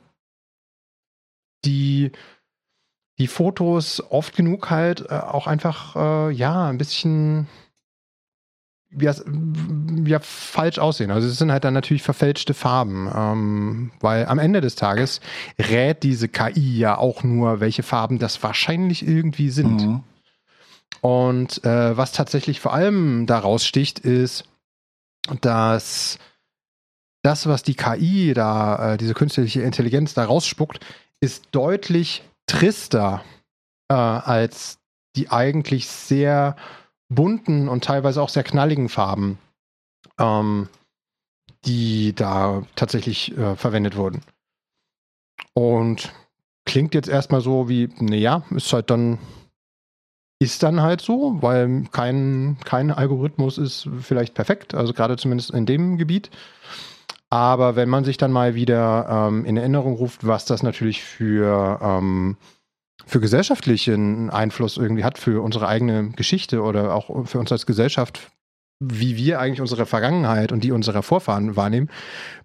[1.65, 2.13] die,
[3.19, 7.49] die Fotos oft genug halt äh, auch einfach, äh, ja, ein bisschen
[8.91, 9.15] ja,
[10.05, 11.11] ja, falsch aussehen.
[11.11, 15.21] Also es sind halt dann natürlich verfälschte Farben, ähm, weil am Ende des Tages
[15.59, 19.83] rät diese KI ja auch nur, welche Farben das wahrscheinlich irgendwie sind.
[19.83, 20.03] Mhm.
[21.01, 24.45] Und äh, was tatsächlich vor allem daraus sticht, ist,
[25.43, 26.19] dass
[27.23, 30.81] das, was die KI da, äh, diese künstliche Intelligenz da rausspuckt,
[31.21, 33.23] ist deutlich trister
[33.89, 34.79] äh, als
[35.15, 36.57] die eigentlich sehr
[37.09, 39.39] bunten und teilweise auch sehr knalligen Farben
[40.19, 40.69] ähm,
[41.65, 44.23] die da tatsächlich äh, verwendet wurden.
[45.55, 46.13] Und
[46.65, 49.19] klingt jetzt erstmal so wie, naja, ist halt dann,
[50.41, 55.67] ist dann halt so, weil kein, kein Algorithmus ist vielleicht perfekt, also gerade zumindest in
[55.67, 56.31] dem Gebiet.
[57.31, 61.79] Aber wenn man sich dann mal wieder ähm, in Erinnerung ruft, was das natürlich für,
[61.83, 62.37] ähm,
[63.05, 68.31] für gesellschaftlichen Einfluss irgendwie hat, für unsere eigene Geschichte oder auch für uns als Gesellschaft,
[68.81, 71.91] wie wir eigentlich unsere Vergangenheit und die unserer Vorfahren wahrnehmen,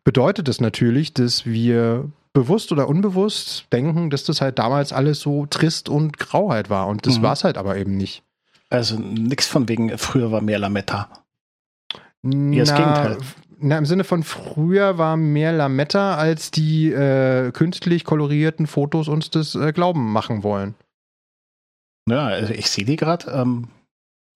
[0.04, 5.46] bedeutet das natürlich, dass wir bewusst oder unbewusst denken, dass das halt damals alles so
[5.46, 6.88] trist und grau halt war.
[6.88, 7.24] Und das mhm.
[7.24, 8.24] war es halt aber eben nicht.
[8.70, 11.10] Also nichts von wegen, früher war mehr Lametta.
[12.24, 13.18] Ja, das Gegenteil.
[13.66, 19.30] Na, im Sinne von früher war mehr Lametta, als die äh, künstlich kolorierten Fotos uns
[19.30, 20.76] das äh, Glauben machen wollen.
[22.10, 23.32] Ja, also ich sehe die gerade.
[23.32, 23.70] Ähm,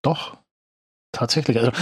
[0.00, 0.38] doch,
[1.12, 1.58] tatsächlich.
[1.58, 1.72] Also,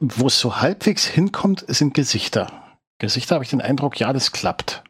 [0.00, 2.50] wo es so halbwegs hinkommt, sind Gesichter.
[2.98, 4.82] Gesichter habe ich den Eindruck, ja, das klappt.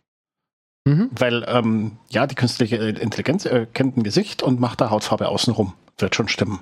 [0.86, 1.10] Mhm.
[1.12, 5.74] Weil, ähm, ja, die künstliche Intelligenz äh, kennt ein Gesicht und macht da Hautfarbe außenrum.
[5.98, 6.60] Wird schon stimmen.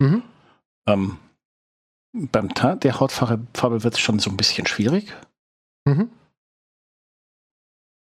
[0.00, 0.24] Mhm.
[0.88, 1.18] Ähm,
[2.12, 5.16] beim Teint der Hautfarbe wird es schon so ein bisschen schwierig.
[5.86, 6.10] Mhm.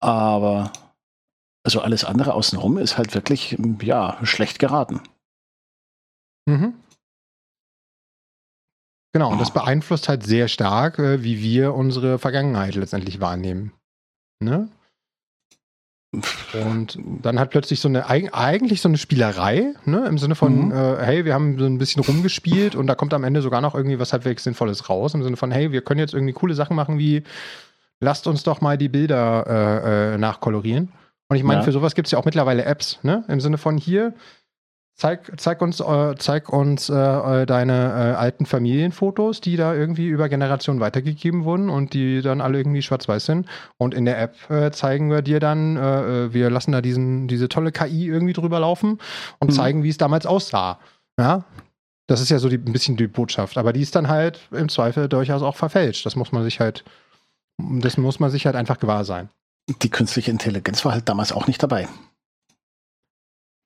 [0.01, 0.71] Aber
[1.65, 5.01] also alles andere außenrum ist halt wirklich, ja, schlecht geraten.
[6.47, 6.75] Mhm.
[9.13, 9.53] Genau, und das oh.
[9.53, 13.71] beeinflusst halt sehr stark, äh, wie wir unsere Vergangenheit letztendlich wahrnehmen.
[14.43, 14.69] Ne?
[16.65, 20.71] Und dann hat plötzlich so eine, eigentlich so eine Spielerei, ne, im Sinne von, mhm.
[20.71, 23.75] äh, hey, wir haben so ein bisschen rumgespielt und da kommt am Ende sogar noch
[23.75, 26.75] irgendwie was halbwegs Sinnvolles raus, im Sinne von, hey, wir können jetzt irgendwie coole Sachen
[26.75, 27.23] machen wie,
[27.99, 30.91] lasst uns doch mal die Bilder äh, äh, nachkolorieren.
[31.27, 31.65] Und ich meine, ja.
[31.65, 34.13] für sowas gibt es ja auch mittlerweile Apps, ne, im Sinne von hier,
[34.97, 40.07] Zeig, zeig uns, äh, zeig uns äh, äh, deine äh, alten Familienfotos, die da irgendwie
[40.07, 43.45] über Generationen weitergegeben wurden und die dann alle irgendwie schwarz-weiß sind.
[43.77, 47.49] Und in der App äh, zeigen wir dir dann, äh, wir lassen da diesen, diese
[47.49, 48.99] tolle KI irgendwie drüber laufen
[49.39, 49.55] und mhm.
[49.55, 50.79] zeigen, wie es damals aussah.
[51.19, 51.43] Ja,
[52.07, 53.57] das ist ja so die, ein bisschen die Botschaft.
[53.57, 56.05] Aber die ist dann halt im Zweifel durchaus auch verfälscht.
[56.05, 56.85] Das muss man sich halt,
[57.57, 59.27] das muss man sich halt einfach gewahr sein.
[59.81, 61.89] Die künstliche Intelligenz war halt damals auch nicht dabei.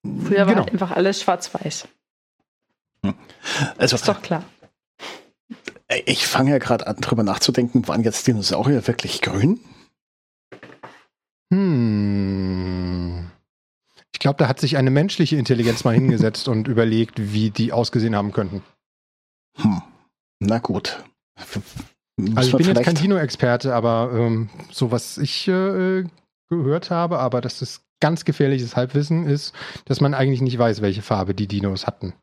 [0.03, 0.59] Früher war genau.
[0.61, 1.87] halt einfach alles schwarz-weiß.
[3.05, 3.13] Hm.
[3.77, 4.43] Also, ist doch klar.
[6.05, 9.59] Ich fange ja gerade an, drüber nachzudenken, waren jetzt Dinosaurier wirklich grün?
[11.51, 13.31] Hm.
[14.13, 18.15] Ich glaube, da hat sich eine menschliche Intelligenz mal hingesetzt und überlegt, wie die ausgesehen
[18.15, 18.61] haben könnten.
[19.57, 19.81] Hm.
[20.39, 21.03] Na gut.
[22.35, 26.03] also ich bin jetzt kein Dino-Experte, aber ähm, so was ich äh,
[26.49, 29.53] gehört habe, aber das ist ganz gefährliches Halbwissen ist,
[29.85, 32.13] dass man eigentlich nicht weiß, welche Farbe die Dinos hatten.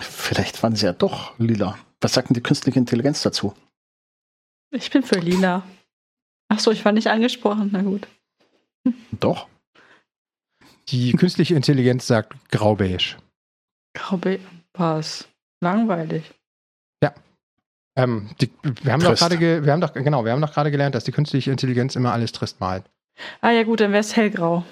[0.00, 1.78] Vielleicht waren sie ja doch lila.
[2.00, 3.54] Was sagt denn die künstliche Intelligenz dazu?
[4.70, 5.64] Ich bin für lila.
[6.48, 7.70] Achso, ich war nicht angesprochen.
[7.72, 8.08] Na gut.
[9.12, 9.48] Doch.
[10.88, 13.16] Die künstliche Intelligenz sagt graubeige.
[13.94, 14.44] Graubeige.
[14.74, 15.28] Was?
[15.60, 16.32] Langweilig.
[17.02, 17.14] Ja.
[17.96, 20.94] Ähm, die, wir haben doch gerade, wir haben doch, genau, wir haben doch gerade gelernt,
[20.94, 22.84] dass die künstliche Intelligenz immer alles trist malt.
[23.40, 24.64] Ah ja gut, dann wäre es hellgrau.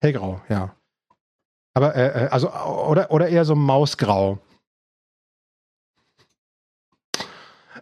[0.00, 0.74] Hellgrau, ja.
[1.74, 4.38] Aber äh, äh, also oder oder eher so mausgrau.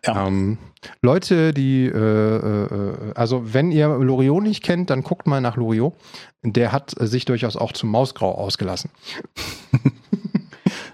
[0.07, 0.27] Ja.
[0.27, 0.59] Ähm,
[1.03, 5.95] Leute, die, äh, äh, also wenn ihr Loriot nicht kennt, dann guckt mal nach Loriot.
[6.43, 8.91] Der hat sich durchaus auch zum Mausgrau ausgelassen.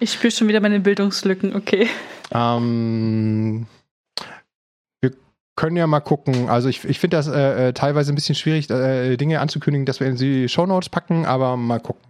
[0.00, 1.88] ich spüre schon wieder meine Bildungslücken, okay.
[2.33, 3.66] Ähm,
[5.57, 6.49] können ja mal gucken.
[6.49, 10.01] Also ich, ich finde das äh, äh, teilweise ein bisschen schwierig, äh, Dinge anzukündigen, dass
[10.01, 12.03] wir in die Shownotes packen, aber mal gucken.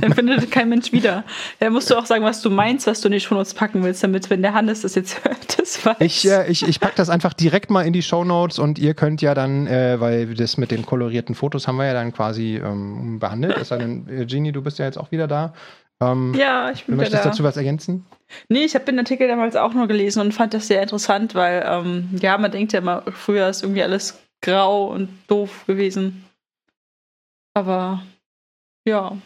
[0.00, 1.24] Dann findet kein Mensch wieder.
[1.58, 4.02] Da musst du auch sagen, was du meinst, was du in die Shownotes packen willst,
[4.02, 5.96] damit, wenn der Hannes das jetzt hört, das weiß.
[6.00, 9.22] Ich, äh, ich, ich packe das einfach direkt mal in die Shownotes und ihr könnt
[9.22, 13.18] ja dann, äh, weil das mit den kolorierten Fotos haben wir ja dann quasi ähm,
[13.18, 13.64] behandelt.
[13.64, 15.54] Sei denn, äh, Genie, du bist ja jetzt auch wieder da.
[16.00, 17.30] Ähm, ja, ich bin Du möchtest da.
[17.30, 18.04] dazu was ergänzen?
[18.48, 21.64] Nee, ich habe den Artikel damals auch nur gelesen und fand das sehr interessant, weil,
[21.66, 26.24] ähm, ja, man denkt ja immer, früher ist irgendwie alles grau und doof gewesen.
[27.54, 28.02] Aber
[28.86, 29.16] ja,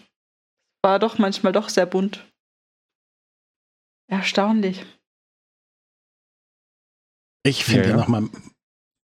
[0.82, 2.26] war doch manchmal doch sehr bunt.
[4.08, 4.84] Erstaunlich.
[7.42, 7.96] Ich finde ja, ja.
[7.96, 8.28] nochmal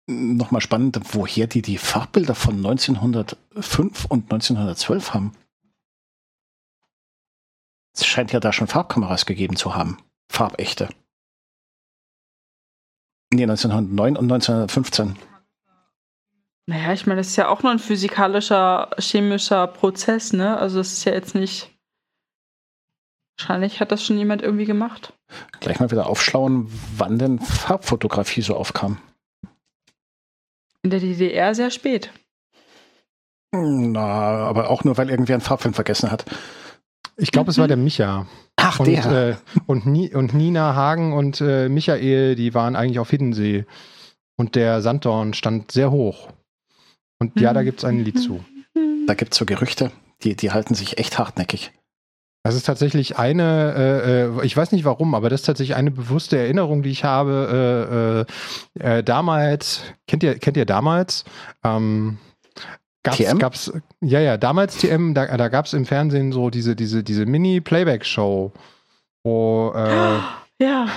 [0.09, 5.36] noch mal spannend, woher die die Farbbilder von 1905 und 1912 haben.
[7.97, 9.99] Es scheint ja da schon Farbkameras gegeben zu haben.
[10.30, 10.90] Farbechte.
[13.32, 15.16] Nee, 1909 und 1915.
[16.66, 20.59] Naja, ich meine, das ist ja auch nur ein physikalischer, chemischer Prozess, ne?
[20.59, 21.70] Also es ist ja jetzt nicht.
[23.38, 25.12] Wahrscheinlich hat das schon jemand irgendwie gemacht.
[25.61, 28.99] Gleich mal wieder aufschlauen, wann denn Farbfotografie so aufkam.
[30.82, 32.11] In der DDR sehr spät.
[33.53, 36.24] Na, aber auch nur, weil irgendwer einen Farbfilm vergessen hat.
[37.17, 38.27] Ich glaube, es war der Micha.
[38.57, 39.29] Ach, Und, der.
[39.31, 39.37] äh,
[39.67, 43.64] und, Ni und Nina Hagen und äh, Michael, die waren eigentlich auf Hiddensee.
[44.37, 46.29] Und der Sanddorn stand sehr hoch.
[47.19, 48.45] Und ja, da gibt es ein Lied zu.
[49.07, 49.91] Da gibt es so Gerüchte,
[50.23, 51.73] die, die halten sich echt hartnäckig.
[52.43, 55.91] Das ist tatsächlich eine, äh, äh, ich weiß nicht warum, aber das ist tatsächlich eine
[55.91, 58.27] bewusste Erinnerung, die ich habe.
[58.79, 61.25] Äh, äh, äh, damals, kennt ihr, kennt ihr damals?
[61.64, 62.19] Ähm,
[63.07, 63.38] gab's, TM?
[63.38, 67.26] gab's, ja, ja, damals TM, da, da gab es im Fernsehen so diese, diese, diese
[67.26, 68.52] Mini-Playback-Show,
[69.24, 70.18] wo äh,
[70.59, 70.88] Ja.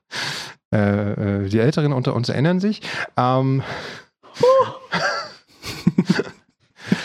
[0.72, 2.80] äh, äh, die Älteren unter uns erinnern sich.
[3.16, 3.62] Ähm,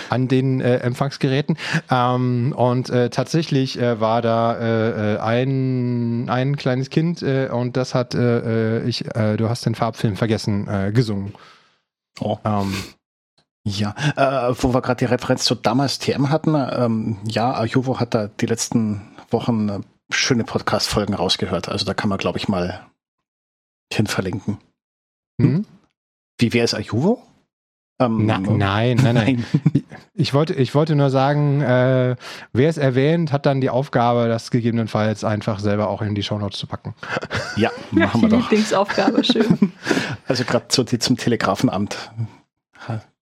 [0.09, 1.57] an den äh, Empfangsgeräten.
[1.89, 9.49] Ähm, und äh, tatsächlich war da ein, ein kleines Kind und das hat ich, du
[9.49, 11.34] hast den Farbfilm vergessen, äh, gesungen.
[12.19, 12.38] Oh.
[12.45, 12.73] Ähm,
[13.66, 18.14] Ja, äh, wo wir gerade die Referenz zu damals TM hatten, ähm, ja, Ajuvo hat
[18.14, 19.01] da die letzten
[19.32, 19.80] Wochen äh,
[20.11, 21.70] schöne Podcast-Folgen rausgehört.
[21.70, 22.86] Also da kann man, glaube ich, mal
[23.91, 24.57] hin verlinken.
[25.39, 25.66] hm?
[26.39, 27.22] Wie wäre es Ajuvo?
[28.01, 29.45] Ähm, Na, nein, nein, nein.
[30.14, 32.16] Ich wollte, ich wollte nur sagen, äh,
[32.51, 36.59] wer es erwähnt, hat dann die Aufgabe, das gegebenenfalls einfach selber auch in die Shownotes
[36.59, 36.95] zu packen.
[37.55, 38.39] Ja, machen die wir doch.
[38.39, 39.72] Lieblingsaufgabe, schön.
[40.28, 42.11] Also gerade zu, die zum Telegrafenamt.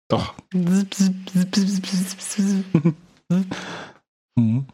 [0.08, 0.34] Doch.
[4.38, 4.68] Mhm.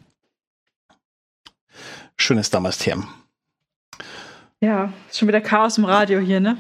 [2.17, 3.07] Schönes damals TM.
[4.59, 6.57] ja, ist schon wieder Chaos im Radio hier, ne?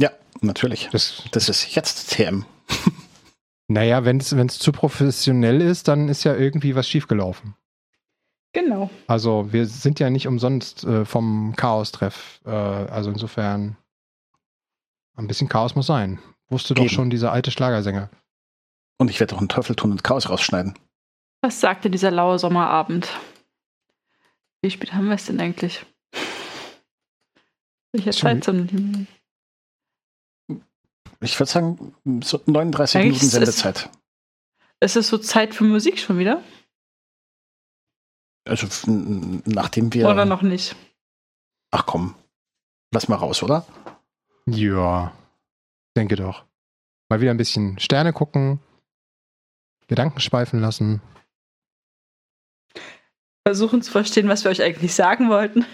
[0.00, 0.10] Ja,
[0.40, 0.88] natürlich.
[0.92, 2.46] Das, Das ist jetzt TM.
[3.68, 7.54] naja, wenn es zu professionell ist, dann ist ja irgendwie was schiefgelaufen.
[8.52, 8.90] Genau.
[9.06, 12.40] Also wir sind ja nicht umsonst äh, vom Chaos-Treff.
[12.46, 13.76] Äh, also insofern
[15.16, 16.18] ein bisschen Chaos muss sein.
[16.50, 16.92] Wusste doch Eben.
[16.92, 18.10] schon dieser alte Schlagersänger.
[18.98, 20.78] Und ich werde auch einen Teufel tun und Chaos rausschneiden.
[21.42, 23.08] Was sagte dieser laue Sommerabend?
[24.62, 25.86] Wie spät haben wir es denn eigentlich?
[27.92, 29.06] Welche Schon- Zeitzone?
[31.22, 33.90] Ich würde sagen, so 39 Eigentlich Minuten ist- Sendezeit.
[34.80, 36.42] Ist es so Zeit für Musik schon wieder?
[38.46, 38.66] Also
[39.44, 40.08] nachdem wir.
[40.08, 40.74] Oder noch nicht?
[41.70, 42.14] Ach komm.
[42.92, 43.66] Lass mal raus, oder?
[44.46, 45.12] Ja,
[46.00, 46.44] denke doch.
[47.10, 48.58] Mal wieder ein bisschen Sterne gucken,
[49.86, 51.02] Gedanken schweifen lassen.
[53.46, 55.64] Versuchen zu verstehen, was wir euch eigentlich sagen wollten.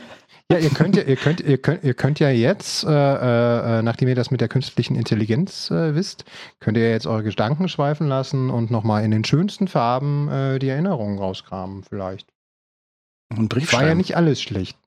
[0.51, 4.09] Ja, ihr könnt ja, ihr könnt, ihr könnt, ihr könnt ja jetzt, äh, äh, nachdem
[4.09, 6.25] ihr das mit der künstlichen Intelligenz äh, wisst,
[6.61, 10.69] könnt ihr jetzt eure Gedanken schweifen lassen und nochmal in den schönsten Farben äh, die
[10.69, 12.33] Erinnerungen rauskramen, vielleicht.
[13.29, 14.79] Ein Brief War ja nicht alles schlecht.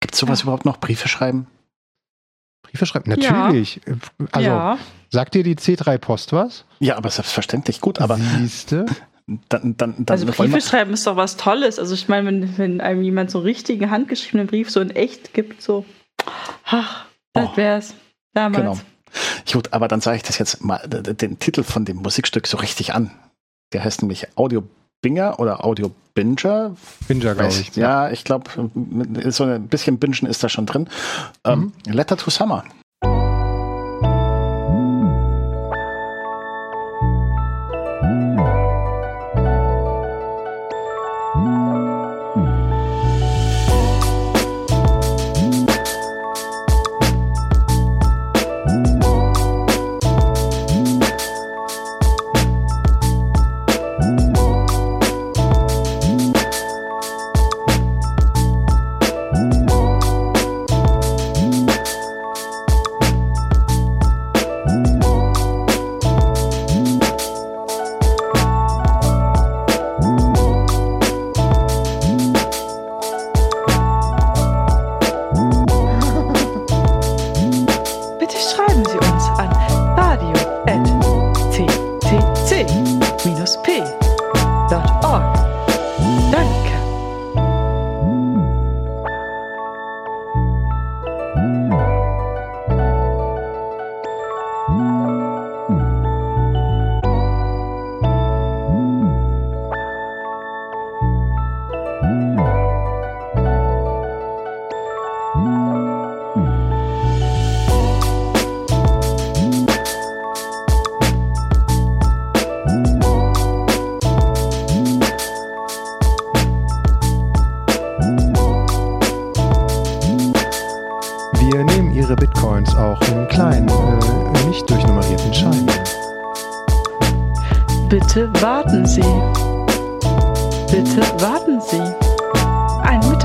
[0.00, 0.44] Gibt es sowas Ja.
[0.44, 0.78] überhaupt noch?
[0.78, 1.46] Briefe schreiben?
[2.64, 3.80] Briefe schreiben, natürlich.
[4.32, 4.78] Also, ja.
[5.10, 6.64] sagt dir die C3 Post was?
[6.80, 7.80] Ja, aber selbstverständlich.
[7.80, 8.86] Gut, aber Siehste?
[9.48, 11.78] dann, dann, dann Also Briefe schreiben ist doch was Tolles.
[11.78, 15.32] Also ich meine, wenn, wenn einem jemand so einen richtigen handgeschriebenen Brief so in echt
[15.34, 15.84] gibt, so,
[16.64, 17.56] ach, das Oh.
[17.56, 17.94] wär's.
[18.32, 18.62] Damals.
[18.62, 18.78] Genau.
[19.52, 22.94] Gut, aber dann sage ich das jetzt mal, den Titel von dem Musikstück so richtig
[22.94, 23.12] an.
[23.72, 24.64] Der heißt nämlich Audio
[25.04, 26.74] Binger oder Audio Binger.
[27.06, 27.76] Binger, glaube ich.
[27.76, 28.50] Ja, ich glaube,
[29.28, 30.88] so ein bisschen Bingen ist da schon drin.
[31.44, 32.64] Ähm, Letter to Summer.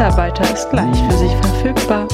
[0.09, 2.07] Mitarbeiter ist gleich für Sie verfügbar.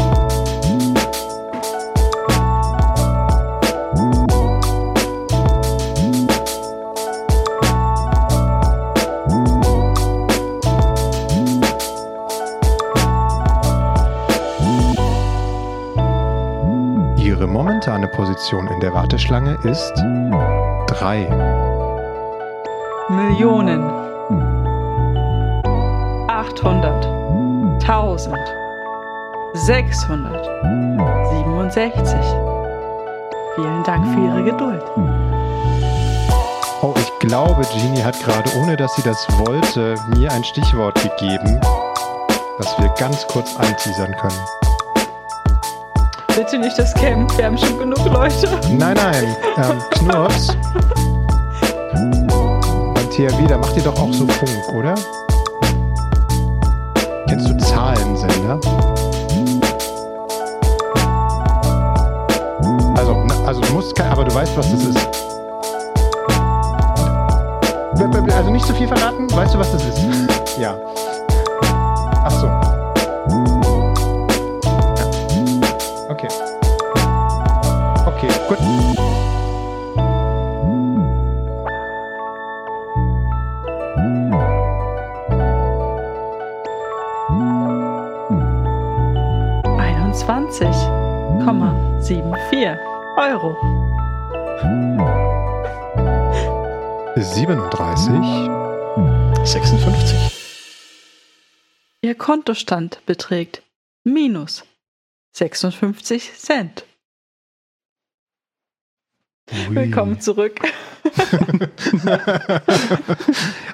[17.17, 19.93] Ihre momentane Position in der Warteschlange ist
[20.87, 21.29] 3.
[23.07, 24.04] Millionen.
[29.65, 30.45] 600.
[31.31, 32.13] 67.
[33.55, 34.83] Vielen Dank für Ihre Geduld.
[36.83, 41.59] Oh, ich glaube, Genie hat gerade, ohne dass sie das wollte, mir ein Stichwort gegeben,
[42.59, 44.39] das wir ganz kurz anteasern können.
[46.35, 48.47] Bitte nicht das Camp, wir haben schon genug Leute.
[48.69, 50.55] Nein, nein, ähm, Knurps.
[51.91, 54.93] Beim THW, da macht ihr doch auch so Funk, oder?
[57.27, 58.59] Kennst du Zahlensender?
[64.45, 64.99] Weißt, was das ist.
[68.35, 69.99] Also nicht zu viel verraten, weißt du, was das ist?
[70.57, 70.73] Ja.
[72.23, 72.47] Ach so.
[72.47, 72.63] Ja.
[76.09, 76.29] Okay.
[78.05, 78.57] Okay, gut.
[89.77, 90.75] Einundzwanzig
[91.43, 92.79] Komma sieben vier
[93.17, 93.84] Euro.
[97.15, 98.11] 37.
[99.45, 100.31] 56.
[102.01, 103.61] Ihr Kontostand beträgt
[104.03, 104.63] minus
[105.33, 106.85] 56 Cent.
[109.51, 109.75] Ui.
[109.75, 110.59] Willkommen zurück.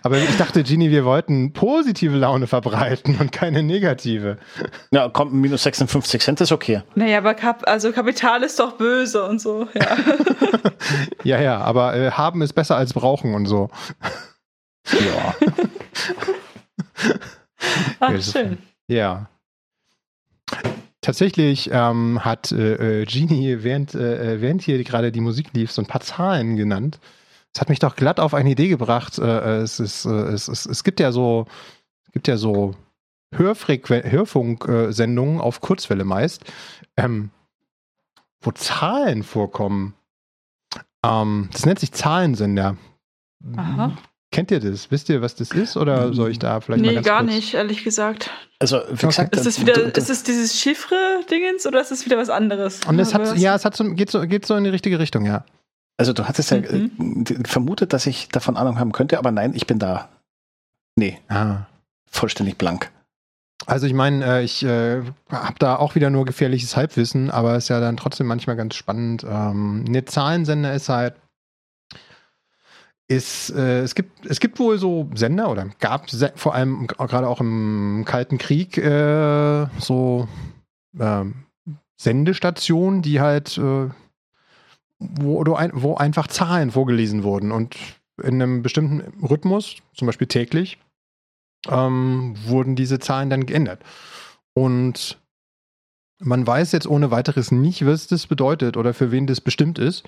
[0.03, 4.38] Aber ich dachte, Genie, wir wollten positive Laune verbreiten und keine negative.
[4.91, 6.84] Ja, kommt minus 56 Cent ist okay.
[6.95, 9.67] Naja, aber Kap also Kapital ist doch böse und so.
[9.74, 9.97] Ja.
[11.24, 13.69] Ja, ja, aber äh, haben ist besser als brauchen und so.
[14.91, 15.36] Ja.
[17.99, 18.57] Ach, Ja, schön.
[18.88, 19.30] Ja.
[21.02, 25.72] Tatsächlich ähm, hat äh, äh, Genie, während, äh, äh, während hier gerade die Musik lief,
[25.72, 26.99] so ein paar Zahlen genannt.
[27.54, 29.18] Das hat mich doch glatt auf eine Idee gebracht.
[29.18, 31.47] Äh, äh, es, ist, es, es, es gibt ja so,
[32.14, 32.76] gibt ja so
[33.34, 36.45] Hörfunksendungen auf Kurzwelle meist,
[36.97, 37.32] ähm,
[38.39, 39.95] wo Zahlen vorkommen.
[41.04, 42.78] Ähm, das nennt sich Zahlensender.
[43.56, 43.97] Aha.
[44.32, 44.89] Kennt ihr das?
[44.91, 45.75] Wisst ihr, was das ist?
[45.75, 48.29] Oder soll ich da vielleicht mal Nee, ganz gar kurz nicht, ehrlich gesagt.
[48.59, 49.07] Also, wie Okay.
[49.07, 52.79] gesagt, Ist das wieder, ist es dieses Chiffre-Dingens oder ist es wieder was anderes?
[52.88, 55.25] Und es hat, ja, es hat so, geht, so, geht so in die richtige Richtung,
[55.25, 55.43] ja.
[55.97, 57.25] also du hattest ja Mhm.
[57.27, 60.07] äh, vermutet, dass ich davon Ahnung haben könnte, aber nein, ich bin da.
[60.95, 61.65] Nee, Ah.
[62.09, 62.89] vollständig blank.
[63.65, 67.67] Also ich meine, äh, ich äh, habe da auch wieder nur gefährliches Halbwissen, aber ist
[67.69, 69.23] ja dann trotzdem manchmal ganz spannend.
[69.29, 71.15] Ähm, eine Zahlensender ist halt,
[73.12, 77.41] ist, äh, es gibt, es gibt wohl so Sender oder gab vor allem gerade auch
[77.41, 80.30] im Kalten Krieg äh, so
[80.97, 81.34] ähm,
[81.97, 83.89] Sendestationen, die halt, äh,
[84.99, 87.76] wo, wo einfach Zahlen vorgelesen wurden und
[88.24, 90.78] in einem bestimmten Rhythmus, zum Beispiel täglich,
[91.68, 93.84] ähm, wurden diese Zahlen dann geändert.
[94.53, 95.20] Und
[96.20, 100.03] man weiß jetzt ohne weiteres nicht, was das bedeutet oder für wen das bestimmt ist.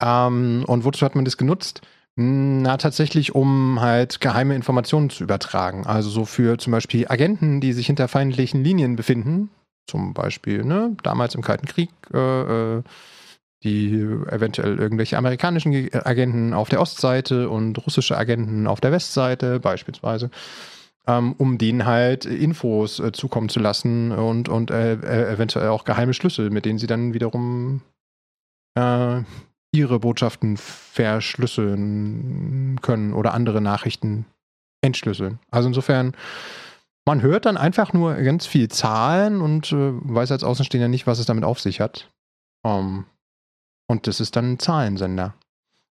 [0.00, 1.80] Ähm, und wozu hat man das genutzt?
[2.16, 5.84] Na, tatsächlich, um halt geheime Informationen zu übertragen.
[5.84, 9.50] Also so für zum Beispiel Agenten, die sich hinter feindlichen Linien befinden.
[9.90, 12.82] Zum Beispiel, ne, damals im Kalten Krieg, äh, äh,
[13.64, 19.58] die eventuell irgendwelche amerikanischen Ge- Agenten auf der Ostseite und russische Agenten auf der Westseite
[19.58, 20.30] beispielsweise,
[21.06, 25.84] ähm, um denen halt Infos äh, zukommen zu lassen und, und äh, äh, eventuell auch
[25.84, 27.82] geheime Schlüssel, mit denen sie dann wiederum
[28.76, 29.22] äh,
[29.74, 34.26] ihre Botschaften verschlüsseln können oder andere Nachrichten
[34.80, 35.40] entschlüsseln.
[35.50, 36.16] Also insofern,
[37.04, 41.18] man hört dann einfach nur ganz viel Zahlen und äh, weiß als Außenstehender nicht, was
[41.18, 42.10] es damit auf sich hat.
[42.64, 43.04] Ähm,
[43.86, 45.34] und das ist dann ein Zahlensender.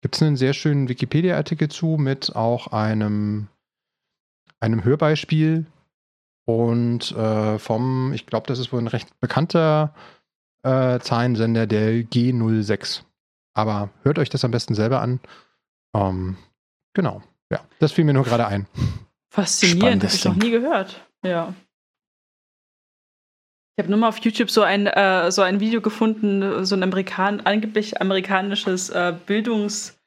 [0.02, 3.48] Gibt es einen sehr schönen Wikipedia-Artikel zu mit auch einem,
[4.60, 5.66] einem Hörbeispiel
[6.44, 9.94] und äh, vom, ich glaube, das ist wohl ein recht bekannter
[10.62, 13.02] äh, Zahlensender, der G06.
[13.58, 15.18] Aber hört euch das am besten selber an.
[15.92, 16.36] Ähm,
[16.94, 17.22] genau.
[17.50, 18.68] Ja, das fiel mir nur gerade ein.
[19.30, 21.04] Faszinierend, habe ich noch nie gehört.
[21.24, 21.52] Ja.
[23.74, 26.84] Ich habe nur mal auf YouTube so ein, äh, so ein Video gefunden, so ein
[26.84, 29.98] Amerikan angeblich amerikanisches äh, Bildungsvideo,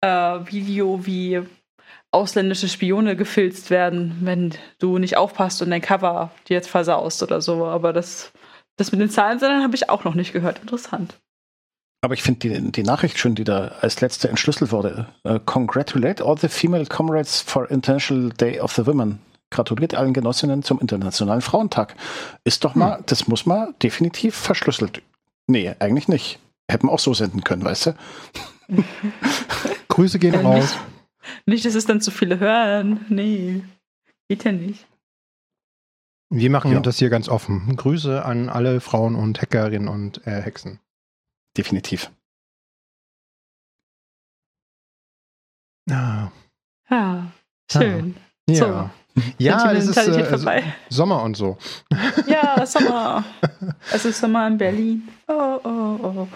[0.00, 1.42] äh, wie
[2.12, 7.42] ausländische Spione gefilzt werden, wenn du nicht aufpasst und dein Cover dir jetzt versaust oder
[7.42, 7.66] so.
[7.66, 8.32] Aber das,
[8.76, 10.60] das mit den Zahlen habe ich auch noch nicht gehört.
[10.60, 11.20] Interessant.
[12.02, 15.06] Aber ich finde die, die Nachricht schön, die da als letzte entschlüsselt wurde.
[15.26, 19.18] Uh, congratulate all the female comrades for International Day of the Women
[19.50, 21.94] gratuliert allen Genossinnen zum Internationalen Frauentag.
[22.44, 23.04] Ist doch mal, hm.
[23.06, 25.02] das muss man definitiv verschlüsselt.
[25.46, 26.38] Nee, eigentlich nicht.
[26.70, 27.94] Hätten wir auch so senden können, weißt du?
[29.88, 30.76] Grüße gehen raus.
[30.76, 33.06] Nicht, nicht, dass es dann zu viele hören.
[33.08, 33.62] Nee,
[34.28, 34.86] geht ja nicht.
[36.28, 36.80] Wir machen ja.
[36.80, 37.76] das hier ganz offen.
[37.76, 40.80] Grüße an alle Frauen und Hackerinnen und äh, Hexen.
[41.56, 42.10] Definitiv.
[45.90, 46.30] Ah.
[46.90, 47.32] Ja,
[47.70, 48.14] schön.
[48.16, 48.52] Ah.
[48.52, 48.56] Ja.
[48.56, 48.90] So.
[49.38, 51.56] Ja, es ist äh, Sommer und so.
[52.26, 53.24] Ja, Sommer.
[53.92, 55.08] es ist Sommer in Berlin.
[55.26, 56.28] Oh, oh, oh.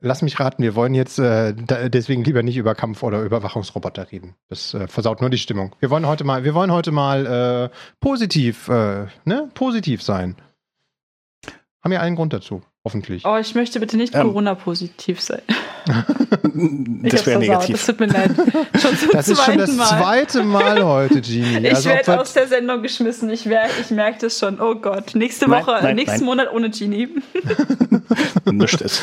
[0.00, 4.36] Lass mich raten, wir wollen jetzt äh, deswegen lieber nicht über Kampf- oder Überwachungsroboter reden.
[4.48, 5.74] Das äh, versaut nur die Stimmung.
[5.80, 10.36] Wir wollen heute mal, wir wollen heute mal äh, positiv, äh, ne, positiv sein.
[11.82, 13.24] Haben wir einen Grund dazu, hoffentlich.
[13.26, 14.22] Oh, ich möchte bitte nicht ähm.
[14.22, 15.42] Corona-positiv sein.
[17.02, 17.76] das wäre negativ.
[17.76, 18.30] Das tut mir leid.
[19.12, 19.86] Das ist schon das Mal.
[19.86, 21.58] zweite Mal heute, Genie.
[21.66, 23.28] ich also werde aus der Sendung geschmissen.
[23.30, 24.60] Ich, ich merke das schon.
[24.60, 25.16] Oh Gott.
[25.16, 26.26] Nächste Woche, nein, nein, nächsten nein.
[26.26, 27.08] Monat ohne Genie.
[28.44, 29.02] Nischt es.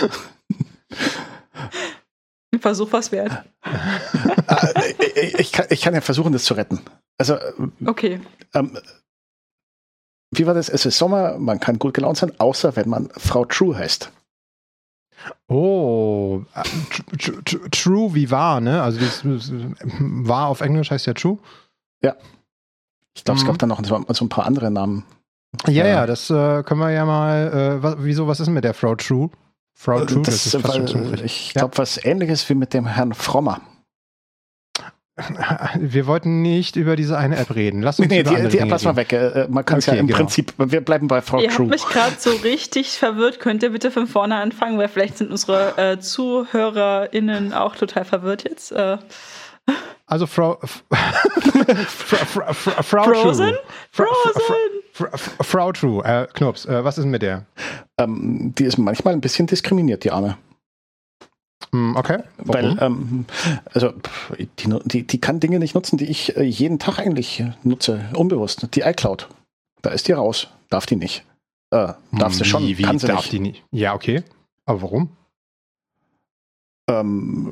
[2.53, 3.43] Ein Versuch was wert.
[4.47, 4.67] Ah,
[5.37, 6.79] ich, kann, ich kann ja versuchen, das zu retten.
[7.17, 7.37] Also,
[7.85, 8.21] okay.
[8.53, 8.77] Ähm,
[10.37, 10.69] wie war das?
[10.69, 14.11] Es ist Sommer, man kann gut gelaunt sein, außer wenn man Frau True heißt.
[15.47, 16.63] Oh, äh,
[17.71, 18.81] true wie wahr, ne?
[18.81, 21.37] Also das, wahr auf Englisch heißt ja true.
[22.01, 22.15] Ja.
[23.15, 23.59] Ich glaube, es gab mhm.
[23.59, 25.05] dann noch so ein paar andere Namen.
[25.67, 27.81] Ja, ja, das äh, können wir ja mal.
[27.83, 29.29] Äh, wieso, was ist mit der Frau True?
[29.75, 33.61] Frau True, das, ist weil, Ich glaube, was ähnliches wie mit dem Herrn Frommer.
[35.79, 37.81] Wir wollten nicht über diese eine App reden.
[37.81, 39.13] Lass uns nee, über die, die App lass mal weg.
[39.13, 40.19] Äh, man kann es okay, ja im genau.
[40.19, 41.67] Prinzip, wir bleiben bei Frau Ihr True.
[41.67, 43.39] Ihr habt mich gerade so richtig verwirrt.
[43.39, 48.43] Könnt ihr bitte von vorne anfangen, weil vielleicht sind unsere äh, ZuhörerInnen auch total verwirrt
[48.43, 48.71] jetzt.
[48.71, 48.97] Äh.
[50.07, 50.59] Also Frau
[51.87, 53.53] Frau, Frau Frozen?
[53.91, 54.07] True.
[54.93, 55.23] Frozen!
[55.41, 57.45] Frau True, äh, Knops, äh, was ist mit der?
[57.97, 60.37] Ähm, die ist manchmal ein bisschen diskriminiert, die Arme.
[61.71, 62.19] Hm, okay.
[62.37, 62.77] Warum?
[62.77, 63.25] Weil, ähm,
[63.73, 63.93] also,
[64.59, 68.67] die, die, die, kann Dinge nicht nutzen, die ich äh, jeden Tag eigentlich nutze, unbewusst.
[68.75, 69.27] Die iCloud.
[69.81, 70.47] Da ist die raus.
[70.69, 71.23] Darf die nicht.
[71.71, 72.63] Äh, darf sie schon.
[72.63, 73.31] Wie, kann sie darf nicht.
[73.31, 73.63] die nicht?
[73.71, 74.23] Ja, okay.
[74.65, 75.09] Aber warum?
[76.89, 77.49] Ähm,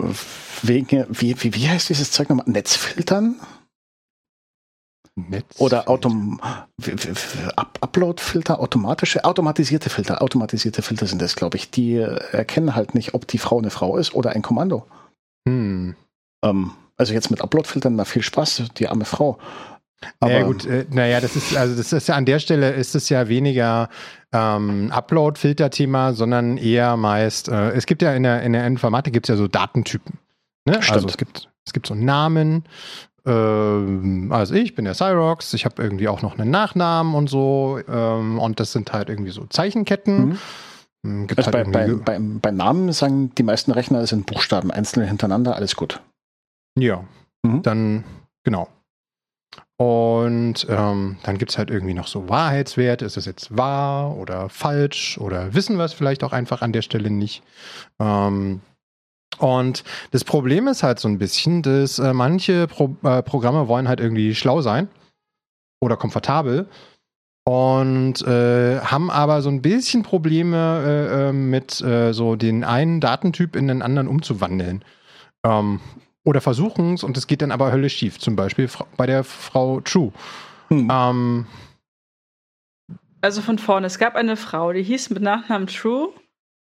[0.62, 2.46] wegen, wie, wie, wie heißt dieses Zeug nochmal?
[2.48, 3.40] Netzfiltern?
[5.16, 6.40] Netz Oder Autom
[6.82, 10.22] Upload-Filter, automatische, automatisierte Filter.
[10.22, 11.70] Automatisierte Filter sind das, glaube ich.
[11.70, 14.88] Die erkennen halt nicht, ob die Frau eine Frau ist oder ein Kommando.
[15.48, 15.96] Hm.
[16.44, 19.38] Ähm, also jetzt mit Upload-Filtern, na viel Spaß, die arme Frau.
[20.20, 22.96] Aber ja gut, äh, naja, das ist, also das ist ja an der Stelle ist
[22.96, 23.90] es ja weniger
[24.32, 29.28] ähm, Upload-Filter-Thema, sondern eher meist, äh, es gibt ja in der, in der Informatik gibt
[29.30, 30.18] es ja so Datentypen.
[30.66, 30.80] Ne?
[30.90, 32.64] Also es gibt, es gibt so Namen,
[33.26, 37.80] ähm, also ich bin der Cyrox, ich habe irgendwie auch noch einen Nachnamen und so.
[37.88, 40.30] Ähm, und das sind halt irgendwie so Zeichenketten.
[40.30, 40.38] Mhm.
[41.06, 44.72] Hm, also halt bei, bei, bei, bei, Namen sagen die meisten Rechner, es sind Buchstaben
[44.72, 46.02] einzeln hintereinander, alles gut.
[46.78, 47.04] Ja,
[47.44, 47.62] mhm.
[47.64, 48.04] dann
[48.44, 48.68] genau.
[49.78, 53.04] Und ähm, dann gibt es halt irgendwie noch so Wahrheitswerte.
[53.04, 56.84] Ist es jetzt wahr oder falsch oder wissen wir es vielleicht auch einfach an der
[56.84, 57.42] Stelle nicht?
[58.00, 58.62] Ähm,
[59.42, 63.88] und das Problem ist halt so ein bisschen, dass äh, manche Pro äh, Programme wollen
[63.88, 64.88] halt irgendwie schlau sein
[65.80, 66.68] oder komfortabel
[67.44, 73.00] und äh, haben aber so ein bisschen Probleme äh, äh, mit äh, so den einen
[73.00, 74.86] Datentyp in den anderen umzuwandeln.
[75.44, 75.80] Ähm,
[76.24, 78.20] oder versuchen es und es geht dann aber höllisch schief.
[78.20, 80.12] Zum Beispiel bei der Frau True.
[80.68, 80.88] Hm.
[80.92, 81.48] Ähm,
[83.22, 83.88] also von vorne.
[83.88, 86.10] Es gab eine Frau, die hieß mit Nachnamen True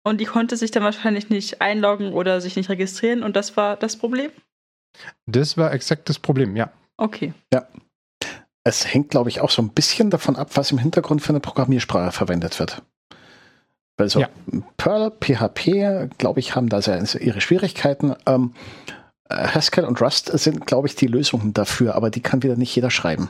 [0.04, 3.76] und die konnte sich dann wahrscheinlich nicht einloggen oder sich nicht registrieren und das war
[3.78, 4.32] das Problem?
[5.26, 6.72] Das war exakt das Problem, ja.
[6.97, 7.34] Okay.
[7.54, 7.68] Ja.
[8.64, 11.39] Es hängt, glaube ich, auch so ein bisschen davon ab, was im Hintergrund für eine
[11.39, 12.82] Programmiersprache verwendet wird.
[13.97, 14.30] Weil so ja.
[14.78, 18.16] Perl, PHP, glaube ich, haben da sehr ihre Schwierigkeiten.
[18.26, 18.54] Ähm,
[19.30, 22.91] Haskell und Rust sind, glaube ich, die Lösungen dafür, aber die kann wieder nicht jeder
[22.91, 23.30] schreiben.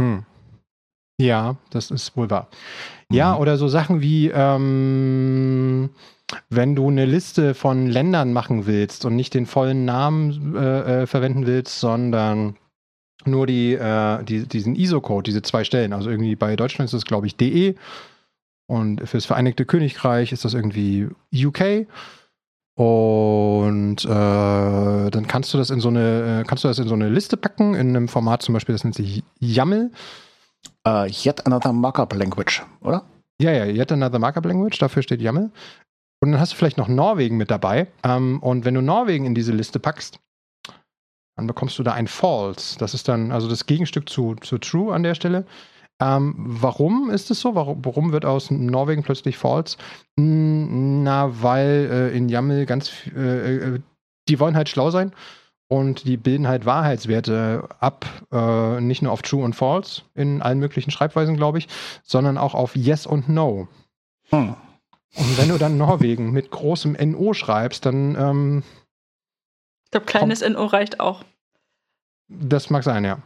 [0.00, 0.24] Hm.
[1.20, 2.48] Ja, das ist wohl wahr.
[3.12, 3.40] Ja, mhm.
[3.40, 5.90] oder so Sachen wie, ähm,
[6.48, 11.06] wenn du eine Liste von Ländern machen willst und nicht den vollen Namen äh, äh,
[11.06, 12.56] verwenden willst, sondern
[13.26, 15.92] nur die, äh, die, diesen ISO-Code, diese zwei Stellen.
[15.92, 17.74] Also irgendwie bei Deutschland ist das, glaube ich, DE
[18.66, 21.86] und fürs Vereinigte Königreich ist das irgendwie UK.
[22.76, 26.94] Und äh, dann kannst du das in so eine, äh, kannst du das in so
[26.94, 29.90] eine Liste packen, in einem Format zum Beispiel, das nennt sich YAML.
[30.86, 33.04] Uh, yet another markup language, oder?
[33.40, 35.50] Ja, ja, yet another markup language, dafür steht YAML.
[36.22, 37.88] Und dann hast du vielleicht noch Norwegen mit dabei.
[38.02, 40.20] Ähm, und wenn du Norwegen in diese Liste packst,
[41.36, 42.78] dann bekommst du da ein False.
[42.78, 45.46] Das ist dann also das Gegenstück zu, zu True an der Stelle.
[46.02, 47.54] Ähm, warum ist es so?
[47.54, 49.76] Warum, warum, wird aus Norwegen plötzlich False?
[50.16, 53.80] Na, weil äh, in YAML ganz, äh, äh,
[54.28, 55.12] die wollen halt schlau sein
[55.70, 60.58] und die bilden halt Wahrheitswerte ab, äh, nicht nur auf True und False in allen
[60.58, 61.68] möglichen Schreibweisen, glaube ich,
[62.02, 63.68] sondern auch auf Yes und No.
[64.30, 64.56] Hm.
[65.14, 68.16] Und wenn du dann Norwegen mit großem NO schreibst, dann.
[68.16, 68.62] Ähm,
[69.84, 71.22] ich glaube, kleines NO reicht auch.
[72.26, 73.18] Das mag sein, ja.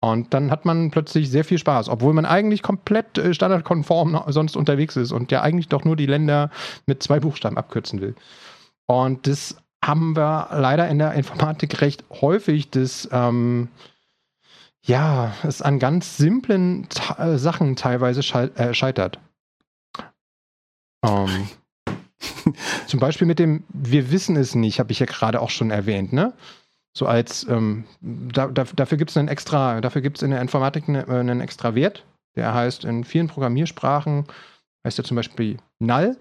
[0.00, 4.56] Und dann hat man plötzlich sehr viel Spaß, obwohl man eigentlich komplett äh, standardkonform sonst
[4.56, 6.50] unterwegs ist und ja eigentlich doch nur die Länder
[6.86, 8.14] mit zwei Buchstaben abkürzen will.
[8.86, 9.56] Und das
[9.86, 13.68] haben wir leider in der Informatik recht häufig, dass ähm,
[14.82, 16.86] ja, es an ganz simplen
[17.18, 18.20] äh, Sachen teilweise
[18.56, 19.18] äh, scheitert.
[21.04, 21.48] Ähm,
[22.86, 26.12] zum Beispiel mit dem Wir wissen es nicht, habe ich ja gerade auch schon erwähnt,
[26.12, 26.34] ne?
[26.96, 30.40] so als ähm, da, da, dafür gibt es einen extra, dafür gibt es in der
[30.40, 32.04] Informatik eine, äh, einen extra Wert.
[32.36, 34.26] Der heißt in vielen Programmiersprachen
[34.86, 36.16] heißt er zum Beispiel null,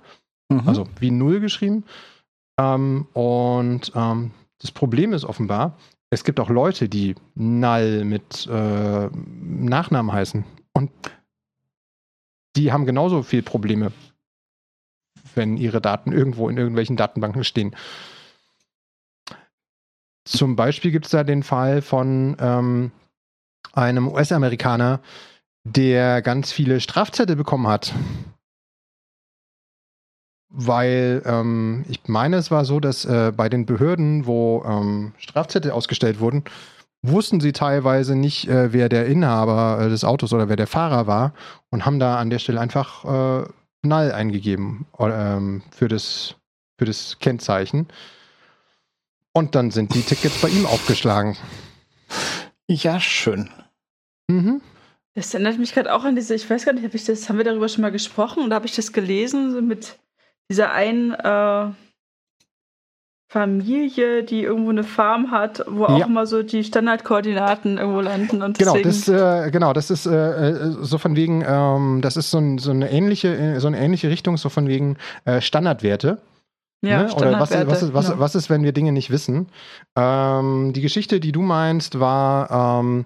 [0.50, 0.68] mhm.
[0.68, 1.84] also wie null geschrieben.
[2.58, 5.78] Ähm, und ähm, das Problem ist offenbar,
[6.10, 10.46] es gibt auch Leute, die null mit äh, Nachnamen heißen.
[10.74, 10.92] Und
[12.56, 13.92] die haben genauso viel Probleme,
[15.34, 17.76] wenn ihre Daten irgendwo in irgendwelchen Datenbanken stehen.
[20.26, 22.92] Zum Beispiel gibt es da den Fall von ähm,
[23.74, 25.02] einem US-Amerikaner,
[25.64, 27.94] der ganz viele Strafzettel bekommen hat.
[30.56, 35.72] Weil ähm, ich meine, es war so, dass äh, bei den Behörden, wo ähm, Strafzettel
[35.72, 36.44] ausgestellt wurden,
[37.02, 41.08] wussten sie teilweise nicht, äh, wer der Inhaber äh, des Autos oder wer der Fahrer
[41.08, 41.34] war
[41.72, 43.48] und haben da an der Stelle einfach äh,
[43.86, 46.36] Null eingegeben ähm, für, das,
[46.78, 47.88] für das Kennzeichen.
[49.34, 51.36] Und dann sind die Tickets bei ihm aufgeschlagen.
[52.70, 53.50] Ja, schön.
[54.30, 54.62] Mhm.
[55.16, 57.38] Das erinnert mich gerade auch an diese, ich weiß gar nicht, hab ich das, haben
[57.38, 59.98] wir darüber schon mal gesprochen oder habe ich das gelesen, so mit
[60.54, 61.66] dieser einen äh,
[63.28, 68.44] Familie, die irgendwo eine Farm hat, wo auch immer so die Standardkoordinaten irgendwo landen.
[68.44, 72.30] Und genau, das, äh, genau, das ist äh, äh, so von wegen, ähm, das ist
[72.30, 76.20] so, ein, so, eine ähnliche, so eine ähnliche Richtung, so von wegen äh, Standardwerte.
[76.84, 77.14] Ja, ne?
[77.16, 78.20] Oder was, was, ist, was, genau.
[78.20, 79.48] was ist, wenn wir Dinge nicht wissen?
[79.96, 83.06] Ähm, die Geschichte, die du meinst, war, ähm,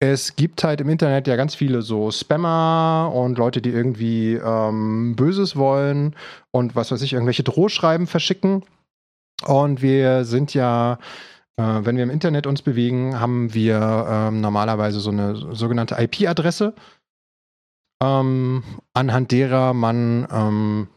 [0.00, 5.16] es gibt halt im Internet ja ganz viele so Spammer und Leute, die irgendwie ähm,
[5.16, 6.14] Böses wollen
[6.52, 8.64] und was weiß ich, irgendwelche Drohschreiben verschicken.
[9.44, 10.98] Und wir sind ja,
[11.56, 16.74] äh, wenn wir im Internet uns bewegen, haben wir ähm, normalerweise so eine sogenannte IP-Adresse,
[18.00, 18.62] ähm,
[18.94, 20.88] anhand derer man, ähm,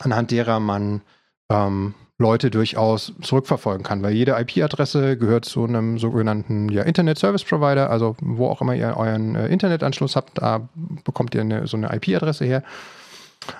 [0.00, 1.02] anhand derer man
[1.50, 7.42] ähm, Leute durchaus zurückverfolgen kann, weil jede IP-Adresse gehört zu einem sogenannten ja, Internet Service
[7.42, 10.68] Provider, also wo auch immer ihr euren äh, Internetanschluss habt, da
[11.02, 12.62] bekommt ihr eine, so eine IP-Adresse her.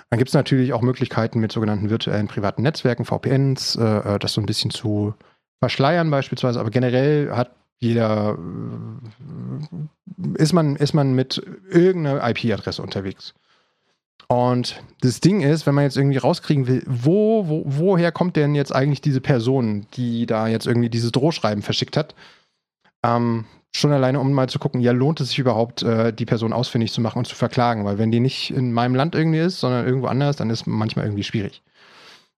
[0.09, 4.35] Dann gibt es natürlich auch Möglichkeiten mit sogenannten virtuellen privaten Netzwerken, VPNs, äh, äh, das
[4.35, 5.15] so ein bisschen zu
[5.59, 13.35] verschleiern beispielsweise, aber generell hat jeder, äh, ist man, ist man mit irgendeiner IP-Adresse unterwegs.
[14.35, 18.57] Und das Ding ist, wenn man jetzt irgendwie rauskriegen will, wo, wo, woher kommt denn
[18.57, 22.17] jetzt eigentlich diese Person, die da jetzt irgendwie dieses Drohschreiben verschickt hat,
[23.05, 26.53] ähm, schon alleine, um mal zu gucken, ja, lohnt es sich überhaupt, äh, die Person
[26.53, 27.85] ausfindig zu machen und zu verklagen?
[27.85, 31.05] Weil wenn die nicht in meinem Land irgendwie ist, sondern irgendwo anders, dann ist manchmal
[31.05, 31.63] irgendwie schwierig.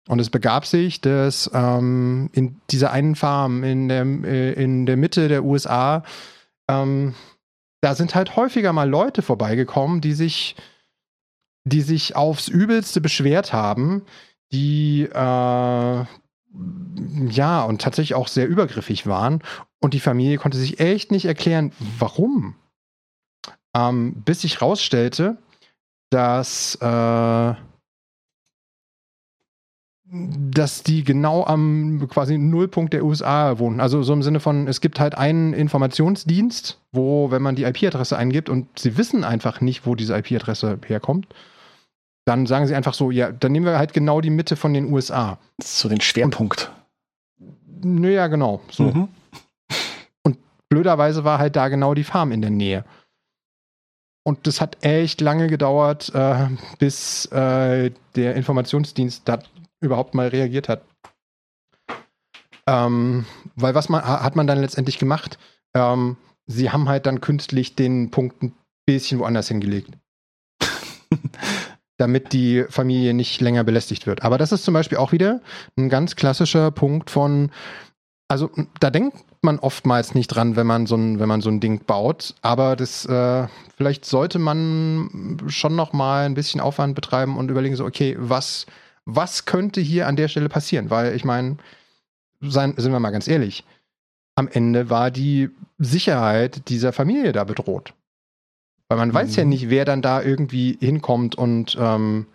[0.07, 4.99] Und es begab sich, dass ähm, in dieser einen Farm in der, äh, in der
[4.99, 6.03] Mitte der USA,
[6.69, 7.15] ähm,
[7.81, 10.57] da sind halt häufiger mal Leute vorbeigekommen, die sich
[11.67, 14.03] die sich aufs Übelste beschwert haben,
[14.53, 16.05] die äh,
[17.29, 19.43] ja und tatsächlich auch sehr übergriffig waren.
[19.81, 22.55] Und die Familie konnte sich echt nicht erklären, warum.
[23.75, 25.39] Ähm, bis sich rausstellte,
[26.11, 27.55] dass, äh,
[30.05, 33.81] dass die genau am quasi Nullpunkt der USA wohnen.
[33.81, 38.17] Also so im Sinne von, es gibt halt einen Informationsdienst, wo, wenn man die IP-Adresse
[38.17, 41.27] eingibt und sie wissen einfach nicht, wo diese IP-Adresse herkommt,
[42.27, 44.93] dann sagen sie einfach so, ja, dann nehmen wir halt genau die Mitte von den
[44.93, 45.39] USA.
[45.63, 46.73] So den Schwerpunkt.
[47.83, 48.61] Naja, genau.
[48.69, 48.85] So.
[48.85, 49.09] Mhm.
[50.25, 52.85] Und blöderweise war halt da genau die Farm in der Nähe.
[54.25, 56.49] Und das hat echt lange gedauert, äh,
[56.81, 59.39] bis äh, der Informationsdienst da
[59.81, 60.83] überhaupt mal reagiert hat.
[62.67, 63.25] Ähm,
[63.55, 65.39] weil was man, hat man dann letztendlich gemacht?
[65.77, 66.17] Ähm,
[66.47, 68.53] sie haben halt dann künstlich den Punkt ein
[68.85, 69.93] bisschen woanders hingelegt.
[71.99, 74.23] damit die Familie nicht länger belästigt wird.
[74.23, 75.41] Aber das ist zum Beispiel auch wieder
[75.77, 77.51] ein ganz klassischer Punkt von,
[78.29, 81.61] also da denkt man oftmals nicht dran, wenn man so ein, wenn man so ein
[81.61, 82.35] Ding baut.
[82.43, 87.77] Aber das, äh, vielleicht sollte man schon noch mal ein bisschen Aufwand betreiben und überlegen
[87.77, 88.67] so, okay, was,
[89.05, 90.91] was könnte hier an der Stelle passieren?
[90.91, 91.57] Weil ich meine,
[92.41, 93.65] sind wir mal ganz ehrlich,
[94.35, 97.95] am Ende war die Sicherheit dieser Familie da bedroht.
[98.89, 99.15] Weil man mhm.
[99.15, 99.51] weiß ja mhm.
[99.51, 102.27] nicht, wer dann da irgendwie hinkommt und ähm,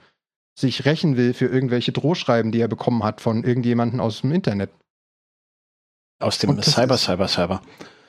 [0.56, 4.70] sich rächen will für irgendwelche Drohschreiben, die er bekommen hat von irgendjemandem aus dem Internet.
[6.20, 7.62] Aus dem Cyber, Cyber, Cyber.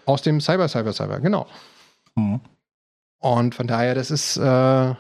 [0.04, 1.46] Aus dem Cyber, Cyber, Cyber, genau.
[2.14, 2.40] Mhm.
[3.18, 4.94] Und von daher, das ist, äh,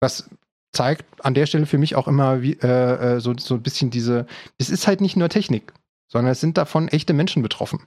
[0.00, 0.30] was
[0.72, 3.90] zeigt an der Stelle für mich auch immer wie, äh, äh, so, so ein bisschen
[3.90, 5.72] diese, es ist halt nicht nur Technik,
[6.08, 7.80] sondern es sind davon echte Menschen betroffen.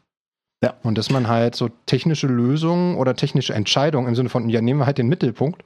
[0.63, 0.73] Ja.
[0.81, 4.79] Und dass man halt so technische Lösungen oder technische Entscheidungen im Sinne von, ja, nehmen
[4.79, 5.61] wir halt den Mittelpunkt,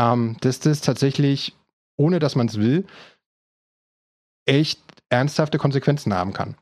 [0.00, 1.54] ähm, dass das tatsächlich,
[1.98, 2.86] ohne dass man es will,
[4.46, 6.56] echt ernsthafte Konsequenzen haben kann.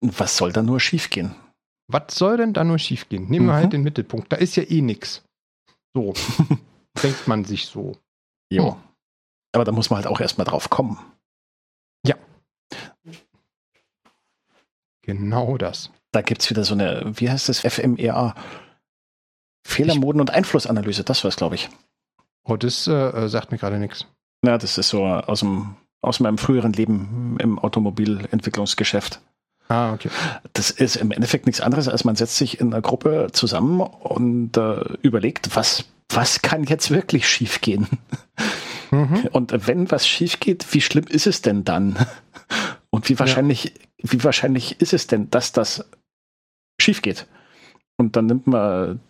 [0.00, 1.34] Was soll da nur schiefgehen?
[1.88, 3.28] Was soll denn da nur schiefgehen?
[3.28, 3.70] Nehmen wir halt mhm.
[3.70, 4.32] den Mittelpunkt.
[4.32, 5.24] Da ist ja eh nichts.
[5.94, 6.14] So.
[7.02, 7.96] denkt man sich so.
[8.52, 8.74] Jo.
[8.74, 8.80] Hm.
[9.52, 10.98] Aber da muss man halt auch erstmal drauf kommen.
[12.06, 12.14] Ja.
[15.02, 15.90] Genau das.
[16.12, 18.34] Da gibt es wieder so eine, wie heißt das, FMEA?
[19.66, 21.68] Fehlermoden und Einflussanalyse, das war es, glaube ich.
[22.44, 24.06] Oh, das äh, äh sagt mir gerade nichts.
[24.44, 29.20] Ja, das ist so aus, dem, aus meinem früheren Leben im Automobilentwicklungsgeschäft.
[29.68, 30.08] Ah, okay.
[30.54, 34.56] Das ist im Endeffekt nichts anderes, als man setzt sich in einer Gruppe zusammen und
[34.56, 37.86] äh, überlegt, was, was kann jetzt wirklich schiefgehen?
[38.90, 39.28] Mhm.
[39.32, 41.96] Und wenn was schief geht, wie schlimm ist es denn dann?
[42.90, 43.70] Und wie wahrscheinlich, ja.
[44.12, 45.84] wie wahrscheinlich ist es denn, dass das
[46.88, 47.26] schief geht?
[48.00, 49.00] Und dann nimmt man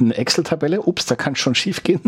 [0.00, 2.00] eine Excel-Tabelle, ups, da kann schon schief gehen,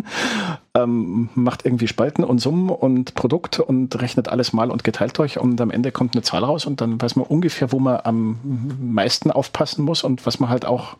[0.74, 5.38] ähm, macht irgendwie Spalten und Summen und Produkt und rechnet alles mal und geteilt durch
[5.38, 8.40] und am Ende kommt eine Zahl raus und dann weiß man ungefähr, wo man am
[8.80, 10.96] meisten aufpassen muss und was man halt auch,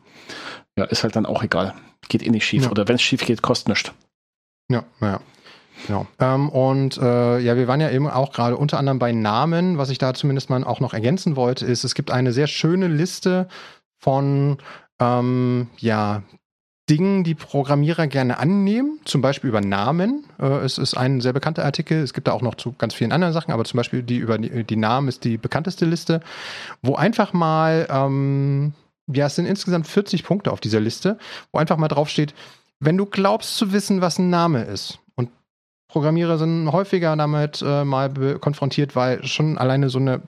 [0.78, 1.74] ja, ist halt dann auch egal.
[2.08, 2.64] Geht eh nicht schief.
[2.64, 2.70] Ja.
[2.70, 3.92] Oder wenn es schief geht, kostet nichts.
[4.70, 5.20] Ja, naja.
[5.86, 6.06] Genau.
[6.20, 9.78] Ähm, und äh, ja, wir waren ja eben auch gerade unter anderem bei Namen.
[9.78, 12.88] Was ich da zumindest mal auch noch ergänzen wollte, ist, es gibt eine sehr schöne
[12.88, 13.48] Liste
[14.04, 14.58] von
[15.00, 16.22] ähm, ja,
[16.90, 20.26] Dingen, die Programmierer gerne annehmen, zum Beispiel über Namen.
[20.38, 22.02] Äh, es ist ein sehr bekannter Artikel.
[22.02, 24.36] Es gibt da auch noch zu ganz vielen anderen Sachen, aber zum Beispiel die über
[24.36, 26.20] die, Namen ist die bekannteste Liste,
[26.82, 28.74] wo einfach mal, ähm,
[29.06, 31.18] ja, es sind insgesamt 40 Punkte auf dieser Liste,
[31.50, 32.34] wo einfach mal draufsteht,
[32.80, 35.30] wenn du glaubst zu wissen, was ein Name ist, und
[35.88, 40.20] Programmierer sind häufiger damit äh, mal konfrontiert, weil schon alleine so eine,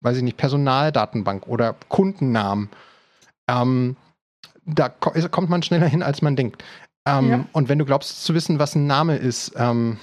[0.00, 2.70] weiß ich nicht, Personaldatenbank oder Kundennamen
[3.48, 3.96] ähm,
[4.64, 6.62] da kommt man schneller hin, als man denkt.
[7.06, 7.44] Ähm, ja.
[7.52, 9.98] Und wenn du glaubst zu wissen, was ein Name ist, ähm,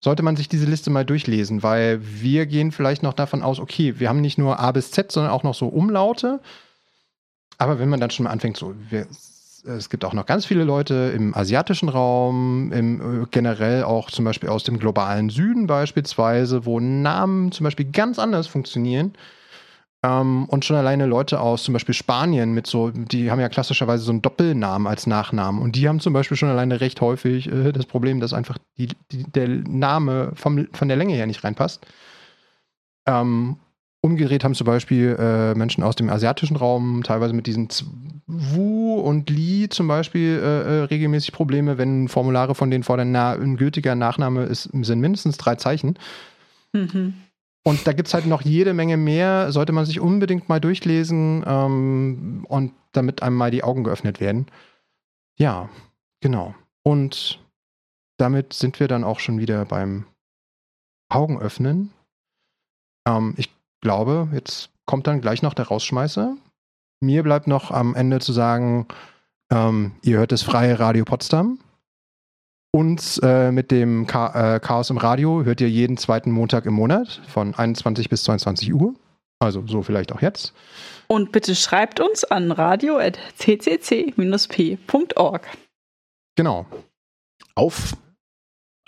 [0.00, 3.98] sollte man sich diese Liste mal durchlesen, weil wir gehen vielleicht noch davon aus, okay,
[3.98, 6.40] wir haben nicht nur A bis Z, sondern auch noch so Umlaute.
[7.58, 9.06] Aber wenn man dann schon mal anfängt, so, wir,
[9.64, 14.24] es gibt auch noch ganz viele Leute im asiatischen Raum, im, äh, generell auch zum
[14.24, 19.12] Beispiel aus dem globalen Süden beispielsweise, wo Namen zum Beispiel ganz anders funktionieren.
[20.04, 24.02] Ähm, und schon alleine Leute aus zum Beispiel Spanien mit so, die haben ja klassischerweise
[24.02, 25.62] so einen Doppelnamen als Nachnamen.
[25.62, 28.88] Und die haben zum Beispiel schon alleine recht häufig äh, das Problem, dass einfach die,
[29.12, 31.86] die, der Name vom, von der Länge her nicht reinpasst.
[33.06, 33.58] Ähm,
[34.02, 37.68] umgedreht haben zum Beispiel äh, Menschen aus dem asiatischen Raum teilweise mit diesen
[38.26, 43.32] Wu und Li zum Beispiel äh, äh, regelmäßig Probleme, wenn Formulare von denen fordern, na,
[43.32, 45.98] ein gültiger Nachname ist, sind mindestens drei Zeichen.
[46.72, 47.14] Mhm.
[47.64, 51.44] Und da gibt es halt noch jede Menge mehr, sollte man sich unbedingt mal durchlesen
[51.46, 54.46] ähm, und damit einem mal die Augen geöffnet werden.
[55.38, 55.68] Ja,
[56.20, 56.56] genau.
[56.82, 57.38] Und
[58.18, 60.06] damit sind wir dann auch schon wieder beim
[61.08, 61.92] Augenöffnen.
[63.06, 63.50] Ähm, ich
[63.82, 66.34] glaube, jetzt kommt dann gleich noch der Rausschmeißer.
[67.00, 68.88] Mir bleibt noch am Ende zu sagen,
[69.52, 71.58] ähm, ihr hört das freie Radio Potsdam.
[72.74, 76.72] Uns äh, mit dem Cha äh, Chaos im Radio hört ihr jeden zweiten Montag im
[76.72, 78.94] Monat von 21 bis 22 Uhr.
[79.40, 80.54] Also so vielleicht auch jetzt.
[81.08, 85.48] Und bitte schreibt uns an radio.ccc-p.org.
[86.36, 86.64] Genau.
[87.54, 87.94] Auf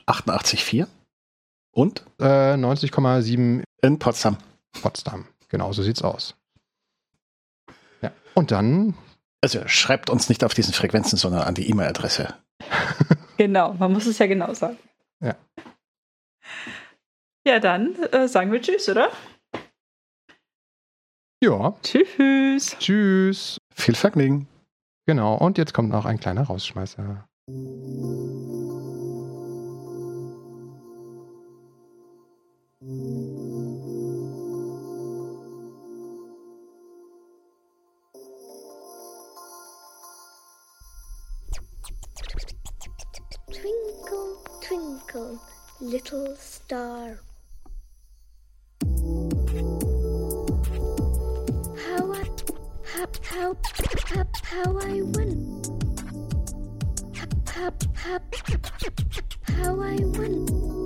[0.07, 0.87] 88,4
[1.73, 2.07] und?
[2.19, 4.39] Äh, 90,7 in Potsdam.
[4.83, 5.27] Potsdam.
[5.49, 6.37] Genau, so sieht's aus.
[8.03, 8.13] Ja.
[8.35, 8.95] Und dann.
[9.41, 12.35] Also schreibt uns nicht auf diesen Frequenzen, sondern an die E-Mail-Adresse.
[13.37, 14.79] genau, man muss es ja genau sagen.
[15.21, 15.37] Ja.
[17.47, 19.11] Ja, dann äh, sagen wir Tschüss, oder?
[21.43, 21.75] Ja.
[21.83, 22.77] Tschüss.
[22.79, 23.59] Tschüss.
[23.75, 24.49] Viel Vergnügen.
[25.07, 25.37] Genau.
[25.37, 27.29] Und jetzt kommt noch ein kleiner Rausschmeißer.
[32.85, 33.34] Twinkle,
[45.15, 45.41] twinkle,
[45.81, 47.19] little star.
[51.87, 52.29] How I,
[52.85, 53.57] how, how,
[54.07, 55.63] how, how I win.
[57.15, 58.21] How, how, how
[59.57, 60.84] how I win.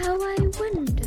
[0.00, 0.99] How I wonder.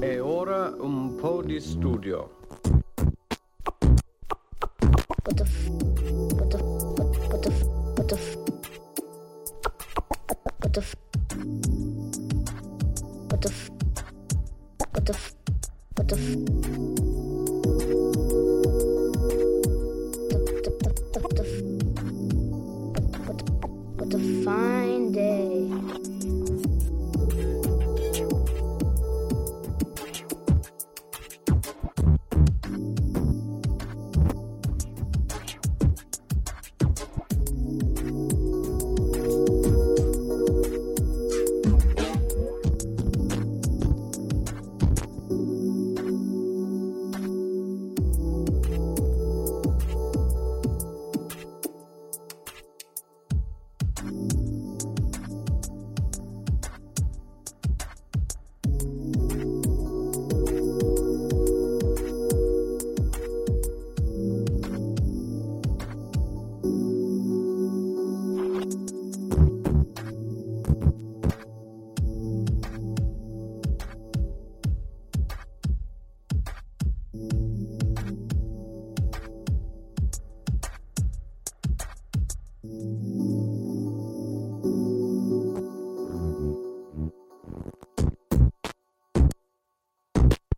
[0.00, 2.39] E ora un po' di studio.